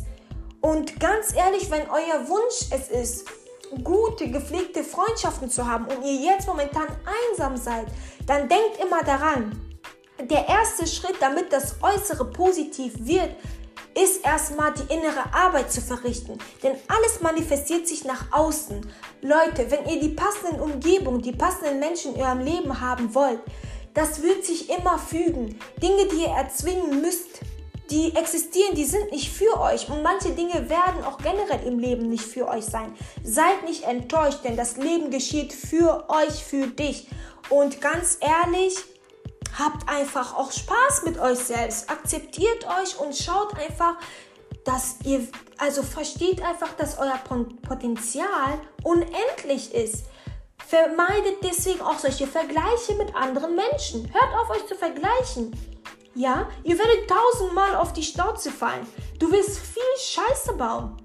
Und 0.61 0.99
ganz 0.99 1.33
ehrlich, 1.35 1.69
wenn 1.71 1.89
euer 1.89 2.27
Wunsch 2.29 2.71
es 2.71 2.89
ist, 2.89 3.27
gute, 3.83 4.29
gepflegte 4.29 4.83
Freundschaften 4.83 5.49
zu 5.49 5.65
haben 5.65 5.85
und 5.85 6.03
ihr 6.03 6.15
jetzt 6.15 6.47
momentan 6.47 6.87
einsam 7.29 7.57
seid, 7.57 7.87
dann 8.25 8.49
denkt 8.49 8.77
immer 8.81 9.03
daran, 9.03 9.59
der 10.19 10.47
erste 10.47 10.85
Schritt, 10.85 11.15
damit 11.19 11.51
das 11.51 11.75
Äußere 11.81 12.25
positiv 12.25 12.93
wird, 12.99 13.35
ist 13.95 14.23
erstmal 14.23 14.73
die 14.73 14.93
innere 14.93 15.33
Arbeit 15.33 15.71
zu 15.71 15.81
verrichten. 15.81 16.37
Denn 16.63 16.75
alles 16.87 17.21
manifestiert 17.21 17.87
sich 17.87 18.05
nach 18.05 18.31
außen. 18.31 18.85
Leute, 19.21 19.69
wenn 19.69 19.85
ihr 19.89 19.99
die 19.99 20.15
passenden 20.15 20.61
Umgebungen, 20.61 21.21
die 21.21 21.33
passenden 21.33 21.79
Menschen 21.79 22.15
in 22.15 22.21
eurem 22.21 22.39
Leben 22.39 22.79
haben 22.79 23.13
wollt, 23.13 23.39
das 23.93 24.21
wird 24.21 24.45
sich 24.45 24.69
immer 24.69 24.97
fügen. 24.97 25.59
Dinge, 25.81 26.07
die 26.07 26.21
ihr 26.21 26.29
erzwingen 26.29 27.01
müsst, 27.01 27.41
die 27.91 28.15
existieren, 28.15 28.73
die 28.73 28.85
sind 28.85 29.11
nicht 29.11 29.29
für 29.29 29.59
euch. 29.59 29.89
Und 29.89 30.01
manche 30.01 30.29
Dinge 30.29 30.69
werden 30.69 31.03
auch 31.03 31.17
generell 31.17 31.67
im 31.67 31.77
Leben 31.77 32.09
nicht 32.09 32.23
für 32.23 32.47
euch 32.47 32.65
sein. 32.65 32.95
Seid 33.23 33.63
nicht 33.65 33.83
enttäuscht, 33.83 34.39
denn 34.43 34.55
das 34.55 34.77
Leben 34.77 35.11
geschieht 35.11 35.53
für 35.53 36.09
euch, 36.09 36.43
für 36.43 36.67
dich. 36.67 37.07
Und 37.49 37.81
ganz 37.81 38.17
ehrlich, 38.21 38.75
habt 39.59 39.89
einfach 39.89 40.37
auch 40.37 40.51
Spaß 40.51 41.03
mit 41.03 41.19
euch 41.19 41.39
selbst. 41.39 41.89
Akzeptiert 41.89 42.65
euch 42.81 42.97
und 42.99 43.15
schaut 43.15 43.57
einfach, 43.59 43.95
dass 44.63 44.95
ihr, 45.03 45.27
also 45.57 45.83
versteht 45.83 46.41
einfach, 46.43 46.73
dass 46.77 46.97
euer 46.97 47.19
Potenzial 47.67 48.59
unendlich 48.83 49.73
ist. 49.73 50.05
Vermeidet 50.65 51.43
deswegen 51.43 51.81
auch 51.81 51.99
solche 51.99 52.27
Vergleiche 52.27 52.93
mit 52.97 53.13
anderen 53.15 53.55
Menschen. 53.55 54.13
Hört 54.13 54.33
auf 54.41 54.49
euch 54.51 54.65
zu 54.67 54.75
vergleichen. 54.75 55.51
Ja, 56.13 56.49
ihr 56.63 56.77
werdet 56.77 57.09
tausendmal 57.09 57.75
auf 57.75 57.93
die 57.93 58.03
Schnauze 58.03 58.51
fallen. 58.51 58.85
Du 59.17 59.31
wirst 59.31 59.59
viel 59.59 59.81
Scheiße 59.97 60.53
bauen. 60.53 60.97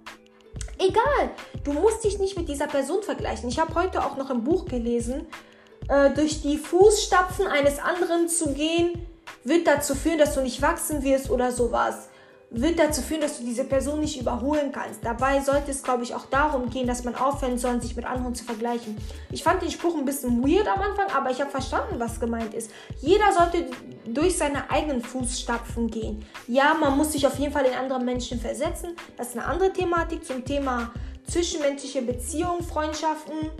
Egal, 0.79 1.31
du 1.65 1.73
musst 1.73 2.05
dich 2.05 2.19
nicht 2.19 2.37
mit 2.37 2.49
dieser 2.49 2.67
Person 2.67 3.03
vergleichen. 3.03 3.49
Ich 3.49 3.59
habe 3.59 3.75
heute 3.75 4.05
auch 4.05 4.17
noch 4.17 4.31
ein 4.31 4.45
Buch 4.45 4.67
gelesen. 4.67 5.27
Äh, 5.89 6.11
durch 6.11 6.43
die 6.43 6.59
Fußstapfen 6.59 7.47
eines 7.47 7.79
anderen 7.79 8.29
zu 8.29 8.53
gehen, 8.53 9.07
wird 9.45 9.67
dazu 9.67 9.95
führen, 9.95 10.19
dass 10.19 10.35
du 10.35 10.43
nicht 10.43 10.61
wachsen 10.61 11.03
wirst 11.03 11.31
oder 11.31 11.53
sowas 11.53 12.09
wird 12.61 12.79
dazu 12.79 13.03
führen, 13.03 13.21
dass 13.21 13.39
du 13.39 13.45
diese 13.45 13.65
Person 13.65 14.01
nicht 14.01 14.21
überholen 14.21 14.73
kannst. 14.73 15.05
Dabei 15.05 15.41
sollte 15.41 15.71
es, 15.71 15.83
glaube 15.83 16.03
ich, 16.03 16.15
auch 16.15 16.27
darum 16.27 16.71
gehen, 16.71 16.87
dass 16.87 17.05
man 17.05 17.15
aufhören 17.15 17.59
soll, 17.59 17.81
sich 17.83 17.95
mit 17.97 18.07
anderen 18.07 18.35
zu 18.35 18.45
vergleichen. 18.45 18.97
Ich 19.31 19.43
fand 19.43 19.63
den 19.63 19.71
Spruch 19.71 19.97
ein 19.97 20.05
bisschen 20.05 20.43
weird 20.43 20.67
am 20.67 20.81
Anfang, 20.81 21.11
aber 21.15 21.31
ich 21.31 21.41
habe 21.41 21.51
verstanden, 21.51 21.99
was 21.99 22.19
gemeint 22.19 22.55
ist. 22.55 22.71
Jeder 23.01 23.33
sollte 23.33 23.67
durch 24.07 24.39
seine 24.39 24.71
eigenen 24.71 25.03
Fußstapfen 25.03 25.89
gehen. 25.89 26.25
Ja, 26.47 26.75
man 26.75 26.97
muss 26.97 27.13
sich 27.13 27.27
auf 27.27 27.39
jeden 27.39 27.53
Fall 27.53 27.67
in 27.67 27.75
andere 27.75 28.01
Menschen 28.01 28.41
versetzen. 28.41 28.97
Das 29.17 29.29
ist 29.29 29.37
eine 29.37 29.47
andere 29.47 29.73
Thematik 29.73 30.25
zum 30.25 30.45
Thema 30.45 30.93
zwischenmenschliche 31.27 32.03
Beziehungen, 32.03 32.63
Freundschaften 32.63 33.51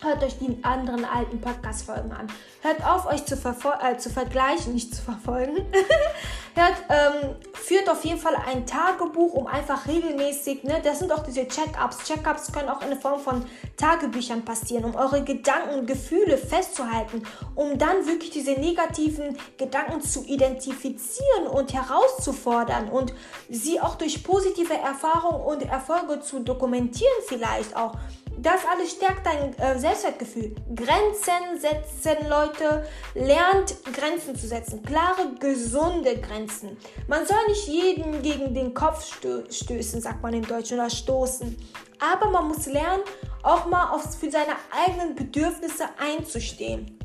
Hört 0.00 0.22
euch 0.22 0.38
die 0.38 0.62
anderen 0.62 1.04
alten 1.04 1.40
Podcast-Folgen 1.40 2.12
an. 2.12 2.28
Hört 2.62 2.84
auf, 2.86 3.06
euch 3.06 3.24
zu, 3.24 3.34
äh, 3.34 3.96
zu 3.96 4.10
vergleichen, 4.10 4.74
nicht 4.74 4.94
zu 4.94 5.02
verfolgen. 5.02 5.56
Hört, 6.54 6.74
ähm, 6.88 7.34
führt 7.52 7.90
auf 7.90 8.04
jeden 8.04 8.18
Fall 8.20 8.36
ein 8.36 8.64
Tagebuch, 8.64 9.32
um 9.32 9.48
einfach 9.48 9.88
regelmäßig, 9.88 10.62
ne, 10.62 10.80
das 10.84 11.00
sind 11.00 11.10
auch 11.10 11.24
diese 11.24 11.48
Check-ups. 11.48 12.04
Check-ups 12.04 12.52
können 12.52 12.68
auch 12.68 12.80
in 12.82 12.90
der 12.90 12.98
Form 12.98 13.18
von 13.18 13.44
Tagebüchern 13.76 14.44
passieren, 14.44 14.84
um 14.84 14.94
eure 14.94 15.24
Gedanken, 15.24 15.84
Gefühle 15.86 16.38
festzuhalten, 16.38 17.24
um 17.56 17.76
dann 17.76 18.06
wirklich 18.06 18.30
diese 18.30 18.52
negativen 18.52 19.36
Gedanken 19.56 20.00
zu 20.00 20.24
identifizieren 20.24 21.48
und 21.50 21.72
herauszufordern 21.72 22.88
und 22.88 23.12
sie 23.48 23.80
auch 23.80 23.96
durch 23.96 24.22
positive 24.22 24.74
Erfahrungen 24.74 25.42
und 25.42 25.62
Erfolge 25.62 26.20
zu 26.20 26.38
dokumentieren 26.38 27.14
vielleicht 27.26 27.76
auch. 27.76 27.96
Das 28.40 28.60
alles 28.72 28.92
stärkt 28.92 29.26
dein 29.26 29.58
äh, 29.58 29.78
Selbstwertgefühl. 29.80 30.54
Grenzen 30.72 31.58
setzen, 31.58 32.28
Leute. 32.28 32.86
Lernt 33.14 33.74
Grenzen 33.92 34.36
zu 34.36 34.46
setzen. 34.46 34.80
Klare, 34.84 35.34
gesunde 35.40 36.16
Grenzen. 36.18 36.76
Man 37.08 37.26
soll 37.26 37.44
nicht 37.48 37.66
jeden 37.66 38.22
gegen 38.22 38.54
den 38.54 38.74
Kopf 38.74 39.04
stö 39.04 39.42
stößen, 39.50 40.00
sagt 40.00 40.22
man 40.22 40.34
in 40.34 40.42
Deutsch, 40.42 40.70
oder 40.72 40.88
stoßen. 40.88 41.56
Aber 41.98 42.30
man 42.30 42.46
muss 42.46 42.66
lernen, 42.66 43.02
auch 43.42 43.66
mal 43.66 43.90
auf, 43.90 44.16
für 44.16 44.30
seine 44.30 44.54
eigenen 44.70 45.16
Bedürfnisse 45.16 45.86
einzustehen. 45.98 46.96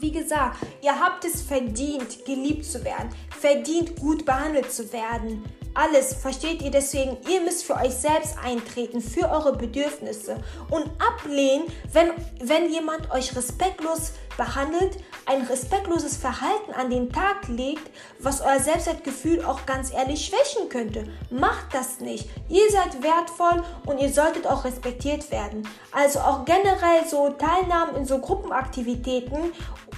Wie 0.00 0.10
gesagt, 0.10 0.56
ihr 0.82 0.98
habt 0.98 1.24
es 1.24 1.40
verdient, 1.40 2.24
geliebt 2.24 2.64
zu 2.64 2.84
werden, 2.84 3.10
verdient, 3.30 3.94
gut 4.00 4.24
behandelt 4.24 4.72
zu 4.72 4.92
werden 4.92 5.44
alles, 5.74 6.14
versteht 6.14 6.62
ihr? 6.62 6.70
Deswegen, 6.70 7.16
ihr 7.28 7.40
müsst 7.40 7.64
für 7.64 7.74
euch 7.74 7.94
selbst 7.94 8.36
eintreten, 8.42 9.00
für 9.00 9.28
eure 9.30 9.56
Bedürfnisse 9.56 10.36
und 10.70 10.88
ablehnen, 10.98 11.64
wenn, 11.92 12.12
wenn 12.40 12.72
jemand 12.72 13.10
euch 13.10 13.34
respektlos 13.36 14.12
behandelt, 14.36 14.98
ein 15.26 15.42
respektloses 15.42 16.16
Verhalten 16.16 16.72
an 16.72 16.90
den 16.90 17.10
Tag 17.12 17.48
legt, 17.48 17.90
was 18.18 18.40
euer 18.40 18.60
Selbstwertgefühl 18.60 19.44
auch 19.44 19.66
ganz 19.66 19.92
ehrlich 19.92 20.24
schwächen 20.26 20.68
könnte. 20.68 21.08
Macht 21.30 21.72
das 21.72 22.00
nicht. 22.00 22.28
Ihr 22.48 22.70
seid 22.70 23.02
wertvoll 23.02 23.62
und 23.86 23.98
ihr 24.00 24.12
solltet 24.12 24.46
auch 24.46 24.64
respektiert 24.64 25.30
werden. 25.30 25.66
Also 25.92 26.20
auch 26.20 26.44
generell 26.44 27.06
so 27.08 27.30
Teilnahmen 27.30 27.96
in 27.96 28.04
so 28.04 28.18
Gruppenaktivitäten 28.18 29.52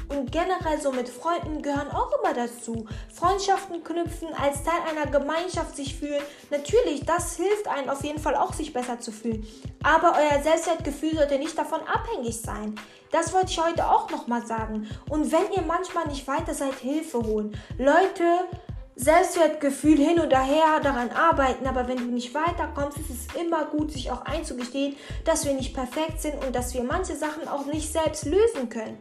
und 0.08 0.30
generell 0.30 0.80
so 0.80 0.92
mit 0.92 1.08
Freunden 1.08 1.62
gehören 1.62 1.90
auch 1.90 2.12
immer 2.20 2.32
dazu. 2.32 2.86
Freundschaften 3.12 3.82
knüpfen, 3.82 4.28
als 4.40 4.62
Teil 4.62 4.80
einer 4.88 5.10
Gemeinschaft 5.10 5.74
sich 5.74 5.96
fühlen. 5.96 6.22
Natürlich, 6.50 7.04
das 7.04 7.36
hilft 7.36 7.66
einem 7.66 7.88
auf 7.88 8.04
jeden 8.04 8.20
Fall 8.20 8.36
auch, 8.36 8.52
sich 8.52 8.72
besser 8.72 9.00
zu 9.00 9.10
fühlen. 9.10 9.46
Aber 9.82 10.16
euer 10.16 10.42
Selbstwertgefühl 10.42 11.16
sollte 11.16 11.38
nicht 11.38 11.58
davon 11.58 11.80
abhängig 11.80 12.40
sein. 12.40 12.76
Das 13.16 13.32
wollte 13.32 13.50
ich 13.50 13.58
heute 13.58 13.88
auch 13.88 14.10
nochmal 14.10 14.46
sagen. 14.46 14.86
Und 15.08 15.32
wenn 15.32 15.50
ihr 15.50 15.62
manchmal 15.62 16.06
nicht 16.06 16.28
weiter 16.28 16.52
seid, 16.52 16.74
Hilfe 16.74 17.22
holen. 17.22 17.58
Leute, 17.78 18.44
Selbstwertgefühl 18.94 19.96
hin 19.96 20.20
und 20.20 20.34
her 20.34 20.80
daran 20.82 21.08
arbeiten, 21.08 21.66
aber 21.66 21.88
wenn 21.88 21.96
du 21.96 22.04
nicht 22.04 22.34
weiterkommst, 22.34 22.98
ist 22.98 23.08
es 23.08 23.40
immer 23.40 23.64
gut, 23.64 23.90
sich 23.90 24.10
auch 24.10 24.20
einzugestehen, 24.26 24.96
dass 25.24 25.46
wir 25.46 25.54
nicht 25.54 25.72
perfekt 25.72 26.20
sind 26.20 26.44
und 26.44 26.54
dass 26.54 26.74
wir 26.74 26.82
manche 26.82 27.16
Sachen 27.16 27.48
auch 27.48 27.64
nicht 27.64 27.90
selbst 27.90 28.26
lösen 28.26 28.68
können. 28.68 28.98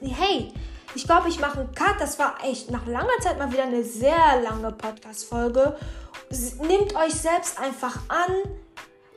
Hey, 0.00 0.52
ich 0.94 1.08
glaube, 1.08 1.28
ich 1.28 1.40
mache 1.40 1.58
einen 1.58 1.74
Cut. 1.74 1.96
Das 1.98 2.20
war 2.20 2.36
echt 2.44 2.70
nach 2.70 2.86
langer 2.86 3.18
Zeit 3.20 3.36
mal 3.36 3.50
wieder 3.50 3.64
eine 3.64 3.82
sehr 3.82 4.40
lange 4.44 4.70
Podcast-Folge. 4.70 5.76
Nehmt 6.60 6.94
euch 6.94 7.14
selbst 7.14 7.58
einfach 7.58 7.98
an 8.06 8.55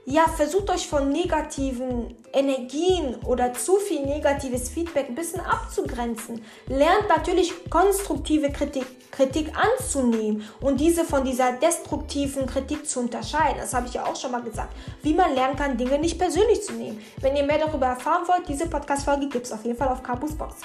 ja, 0.05 0.25
versucht 0.27 0.69
euch 0.69 0.87
von 0.87 1.09
negativen 1.09 2.15
Energien 2.33 3.15
oder 3.25 3.53
zu 3.53 3.77
viel 3.77 4.05
negatives 4.05 4.69
Feedback 4.69 5.09
ein 5.09 5.15
bisschen 5.15 5.39
abzugrenzen. 5.41 6.43
Lernt 6.67 7.07
natürlich 7.09 7.53
konstruktive 7.69 8.51
Kritik, 8.51 8.85
Kritik 9.11 9.51
anzunehmen 9.55 10.47
und 10.61 10.79
diese 10.79 11.03
von 11.03 11.23
dieser 11.23 11.53
destruktiven 11.53 12.45
Kritik 12.45 12.87
zu 12.87 13.01
unterscheiden. 13.01 13.59
Das 13.59 13.73
habe 13.73 13.87
ich 13.87 13.93
ja 13.93 14.05
auch 14.05 14.15
schon 14.15 14.31
mal 14.31 14.41
gesagt. 14.41 14.73
Wie 15.03 15.13
man 15.13 15.35
lernen 15.35 15.55
kann, 15.55 15.77
Dinge 15.77 15.99
nicht 15.99 16.17
persönlich 16.17 16.63
zu 16.63 16.73
nehmen. 16.73 16.99
Wenn 17.21 17.35
ihr 17.35 17.43
mehr 17.43 17.59
darüber 17.59 17.87
erfahren 17.87 18.27
wollt, 18.27 18.47
diese 18.47 18.67
Podcast-Folge 18.67 19.27
gibt 19.27 19.45
es 19.45 19.51
auf 19.51 19.63
jeden 19.65 19.77
Fall 19.77 19.89
auf 19.89 20.01
Campus 20.01 20.35
Box. 20.35 20.55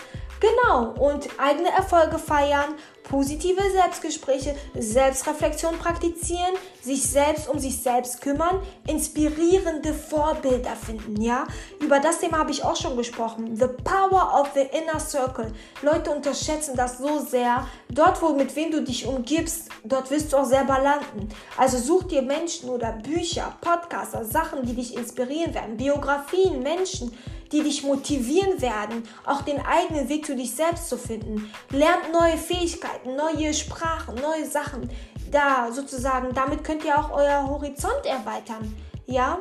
Genau, 0.41 0.91
und 0.99 1.29
eigene 1.39 1.71
Erfolge 1.71 2.19
feiern, 2.19 2.75
positive 3.05 3.63
Selbstgespräche, 3.71 4.57
Selbstreflexion 4.75 5.79
praktizieren, 5.79 6.55
sich 6.83 7.03
selbst 7.03 7.49
um 7.49 7.59
sich 7.59 7.81
selbst 7.81 8.21
kümmern, 8.21 8.61
inspirierende 8.89 9.95
Vorbilder 9.95 10.75
finden, 10.75 11.21
ja? 11.21 11.47
Über 11.81 12.01
das 12.01 12.19
Thema 12.19 12.39
habe 12.39 12.51
ich 12.51 12.65
auch 12.65 12.77
schon 12.77 12.97
gesprochen. 12.97 13.57
The 13.57 13.69
power 13.85 14.41
of 14.41 14.51
the 14.55 14.67
inner 14.77 14.99
circle. 14.99 15.53
Leute 15.83 16.11
unterschätzen 16.11 16.77
das 16.77 16.99
so 16.99 17.21
sehr. 17.21 17.67
Dort, 17.89 18.21
wo 18.21 18.31
mit 18.31 18.55
wem 18.57 18.71
du 18.71 18.83
dich 18.83 19.07
umgibst, 19.07 19.69
dort 19.85 20.11
wirst 20.11 20.33
du 20.33 20.39
auch 20.39 20.45
selber 20.45 20.79
landen. 20.81 21.29
Also 21.57 21.79
such 21.79 22.05
dir 22.05 22.23
Menschen 22.23 22.69
oder 22.71 22.93
Bücher, 22.93 23.55
Podcaster, 23.61 24.25
Sachen, 24.25 24.65
die 24.65 24.75
dich 24.75 24.97
inspirieren 24.97 25.55
werden, 25.55 25.77
Biografien, 25.77 26.63
Menschen, 26.63 27.13
die 27.53 27.63
dich 27.63 27.83
motivieren 27.83 28.61
werden, 28.61 29.03
auch 29.25 29.43
den 29.43 29.65
eigenen 29.65 30.09
Weg 30.09 30.27
zu 30.27 30.37
dich 30.37 30.55
selbst 30.55 30.89
zu 30.89 30.97
finden. 30.97 31.51
Lernt 31.71 32.13
neue 32.13 32.37
Fähigkeiten, 32.37 33.17
neue 33.17 33.55
Sprachen, 33.55 34.15
neue 34.17 34.47
Sachen. 34.47 34.91
Da 35.31 35.71
sozusagen, 35.73 36.35
damit 36.35 36.65
könnt 36.65 36.85
ihr 36.85 36.99
auch 36.99 37.11
euer 37.11 37.49
Horizont 37.49 38.05
erweitern. 38.05 38.75
Ja? 39.07 39.39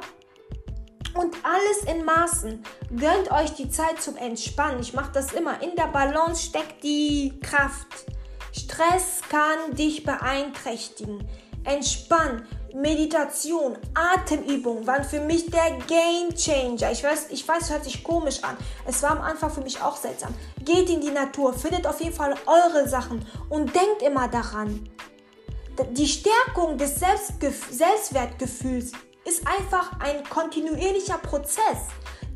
Und 1.15 1.35
alles 1.43 1.93
in 1.95 2.03
Maßen. 2.03 2.63
Gönnt 2.89 3.31
euch 3.31 3.51
die 3.51 3.69
Zeit 3.69 4.01
zum 4.01 4.17
Entspannen. 4.17 4.79
Ich 4.79 4.93
mache 4.93 5.11
das 5.13 5.33
immer. 5.33 5.61
In 5.61 5.75
der 5.75 5.87
Balance 5.87 6.43
steckt 6.47 6.83
die 6.83 7.33
Kraft. 7.41 8.05
Stress 8.51 9.21
kann 9.29 9.75
dich 9.75 10.03
beeinträchtigen. 10.03 11.27
Entspann. 11.63 12.47
Meditation, 12.73 13.77
Atemübung 13.93 14.87
waren 14.87 15.03
für 15.03 15.19
mich 15.19 15.45
der 15.51 15.77
Game 15.85 16.35
Changer. 16.35 16.91
Ich 16.91 17.03
weiß, 17.03 17.27
ich 17.29 17.47
weiß, 17.47 17.65
es 17.65 17.69
hört 17.69 17.83
sich 17.83 18.03
komisch 18.03 18.43
an. 18.43 18.57
Es 18.87 19.03
war 19.03 19.11
am 19.11 19.21
Anfang 19.21 19.51
für 19.51 19.61
mich 19.61 19.79
auch 19.79 19.95
seltsam. 19.95 20.33
Geht 20.65 20.89
in 20.89 20.99
die 20.99 21.11
Natur, 21.11 21.53
findet 21.53 21.85
auf 21.85 22.01
jeden 22.01 22.15
Fall 22.15 22.33
eure 22.47 22.89
Sachen 22.89 23.23
und 23.49 23.75
denkt 23.75 24.01
immer 24.01 24.27
daran. 24.27 24.89
Die 25.91 26.07
Stärkung 26.07 26.79
des 26.79 26.95
Selbstgef 26.95 27.71
Selbstwertgefühls 27.71 28.93
ist 29.23 29.47
einfach 29.47 29.99
ein 29.99 30.23
kontinuierlicher 30.27 31.19
Prozess 31.19 31.77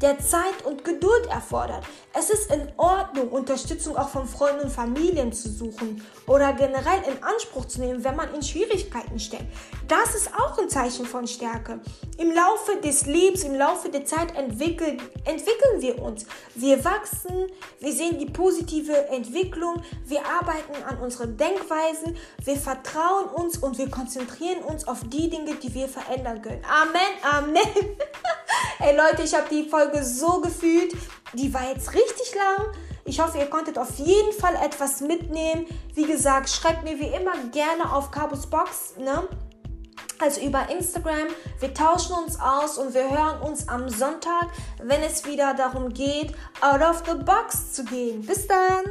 der 0.01 0.19
Zeit 0.19 0.63
und 0.65 0.85
Geduld 0.85 1.25
erfordert. 1.31 1.83
Es 2.19 2.31
ist 2.31 2.51
in 2.51 2.67
Ordnung, 2.77 3.29
Unterstützung 3.29 3.95
auch 3.95 4.09
von 4.09 4.27
Freunden 4.27 4.61
und 4.61 4.71
Familien 4.71 5.31
zu 5.31 5.51
suchen 5.51 6.03
oder 6.25 6.51
generell 6.53 7.03
in 7.07 7.23
Anspruch 7.23 7.65
zu 7.65 7.79
nehmen, 7.79 8.03
wenn 8.03 8.15
man 8.15 8.33
in 8.33 8.41
Schwierigkeiten 8.41 9.19
steckt. 9.19 9.45
Das 9.87 10.15
ist 10.15 10.33
auch 10.33 10.57
ein 10.57 10.67
Zeichen 10.67 11.05
von 11.05 11.27
Stärke. 11.27 11.79
Im 12.17 12.31
Laufe 12.31 12.81
des 12.83 13.05
Lebens, 13.05 13.43
im 13.43 13.53
Laufe 13.53 13.89
der 13.89 14.03
Zeit 14.05 14.35
entwickeln, 14.35 14.99
entwickeln 15.25 15.79
wir 15.79 16.01
uns. 16.01 16.25
Wir 16.55 16.83
wachsen, 16.83 17.51
wir 17.79 17.93
sehen 17.93 18.17
die 18.17 18.25
positive 18.25 19.09
Entwicklung, 19.09 19.83
wir 20.05 20.21
arbeiten 20.25 20.83
an 20.87 20.97
unseren 20.97 21.37
Denkweisen, 21.37 22.17
wir 22.43 22.57
vertrauen 22.57 23.27
uns 23.27 23.59
und 23.59 23.77
wir 23.77 23.91
konzentrieren 23.91 24.63
uns 24.63 24.87
auf 24.87 25.01
die 25.03 25.29
Dinge, 25.29 25.53
die 25.53 25.71
wir 25.71 25.87
verändern 25.87 26.41
können. 26.41 26.63
Amen, 26.65 27.13
Amen. 27.21 27.57
Ey 28.79 28.95
Leute, 28.95 29.23
ich 29.23 29.35
habe 29.35 29.47
die 29.49 29.69
Folge 29.69 30.03
so 30.03 30.39
gefühlt. 30.41 30.93
Die 31.33 31.53
war 31.53 31.69
jetzt 31.69 31.93
richtig 32.07 32.35
lang. 32.35 32.73
Ich 33.05 33.19
hoffe, 33.19 33.37
ihr 33.37 33.49
konntet 33.49 33.77
auf 33.77 33.97
jeden 33.97 34.33
Fall 34.33 34.55
etwas 34.55 35.01
mitnehmen. 35.01 35.65
Wie 35.93 36.05
gesagt, 36.05 36.49
schreibt 36.49 36.83
mir 36.83 36.99
wie 36.99 37.07
immer 37.07 37.37
gerne 37.51 37.93
auf 37.93 38.11
Cabos 38.11 38.47
Box, 38.47 38.95
ne? 38.97 39.27
Also 40.19 40.41
über 40.41 40.69
Instagram. 40.69 41.27
Wir 41.59 41.73
tauschen 41.73 42.15
uns 42.15 42.39
aus 42.39 42.77
und 42.77 42.93
wir 42.93 43.09
hören 43.09 43.41
uns 43.41 43.67
am 43.67 43.87
Sonntag, 43.87 44.47
wenn 44.81 45.01
es 45.03 45.25
wieder 45.25 45.53
darum 45.53 45.93
geht, 45.93 46.33
out 46.61 46.81
of 46.81 47.03
the 47.05 47.23
box 47.23 47.73
zu 47.73 47.85
gehen. 47.85 48.25
Bis 48.25 48.47
dann! 48.47 48.83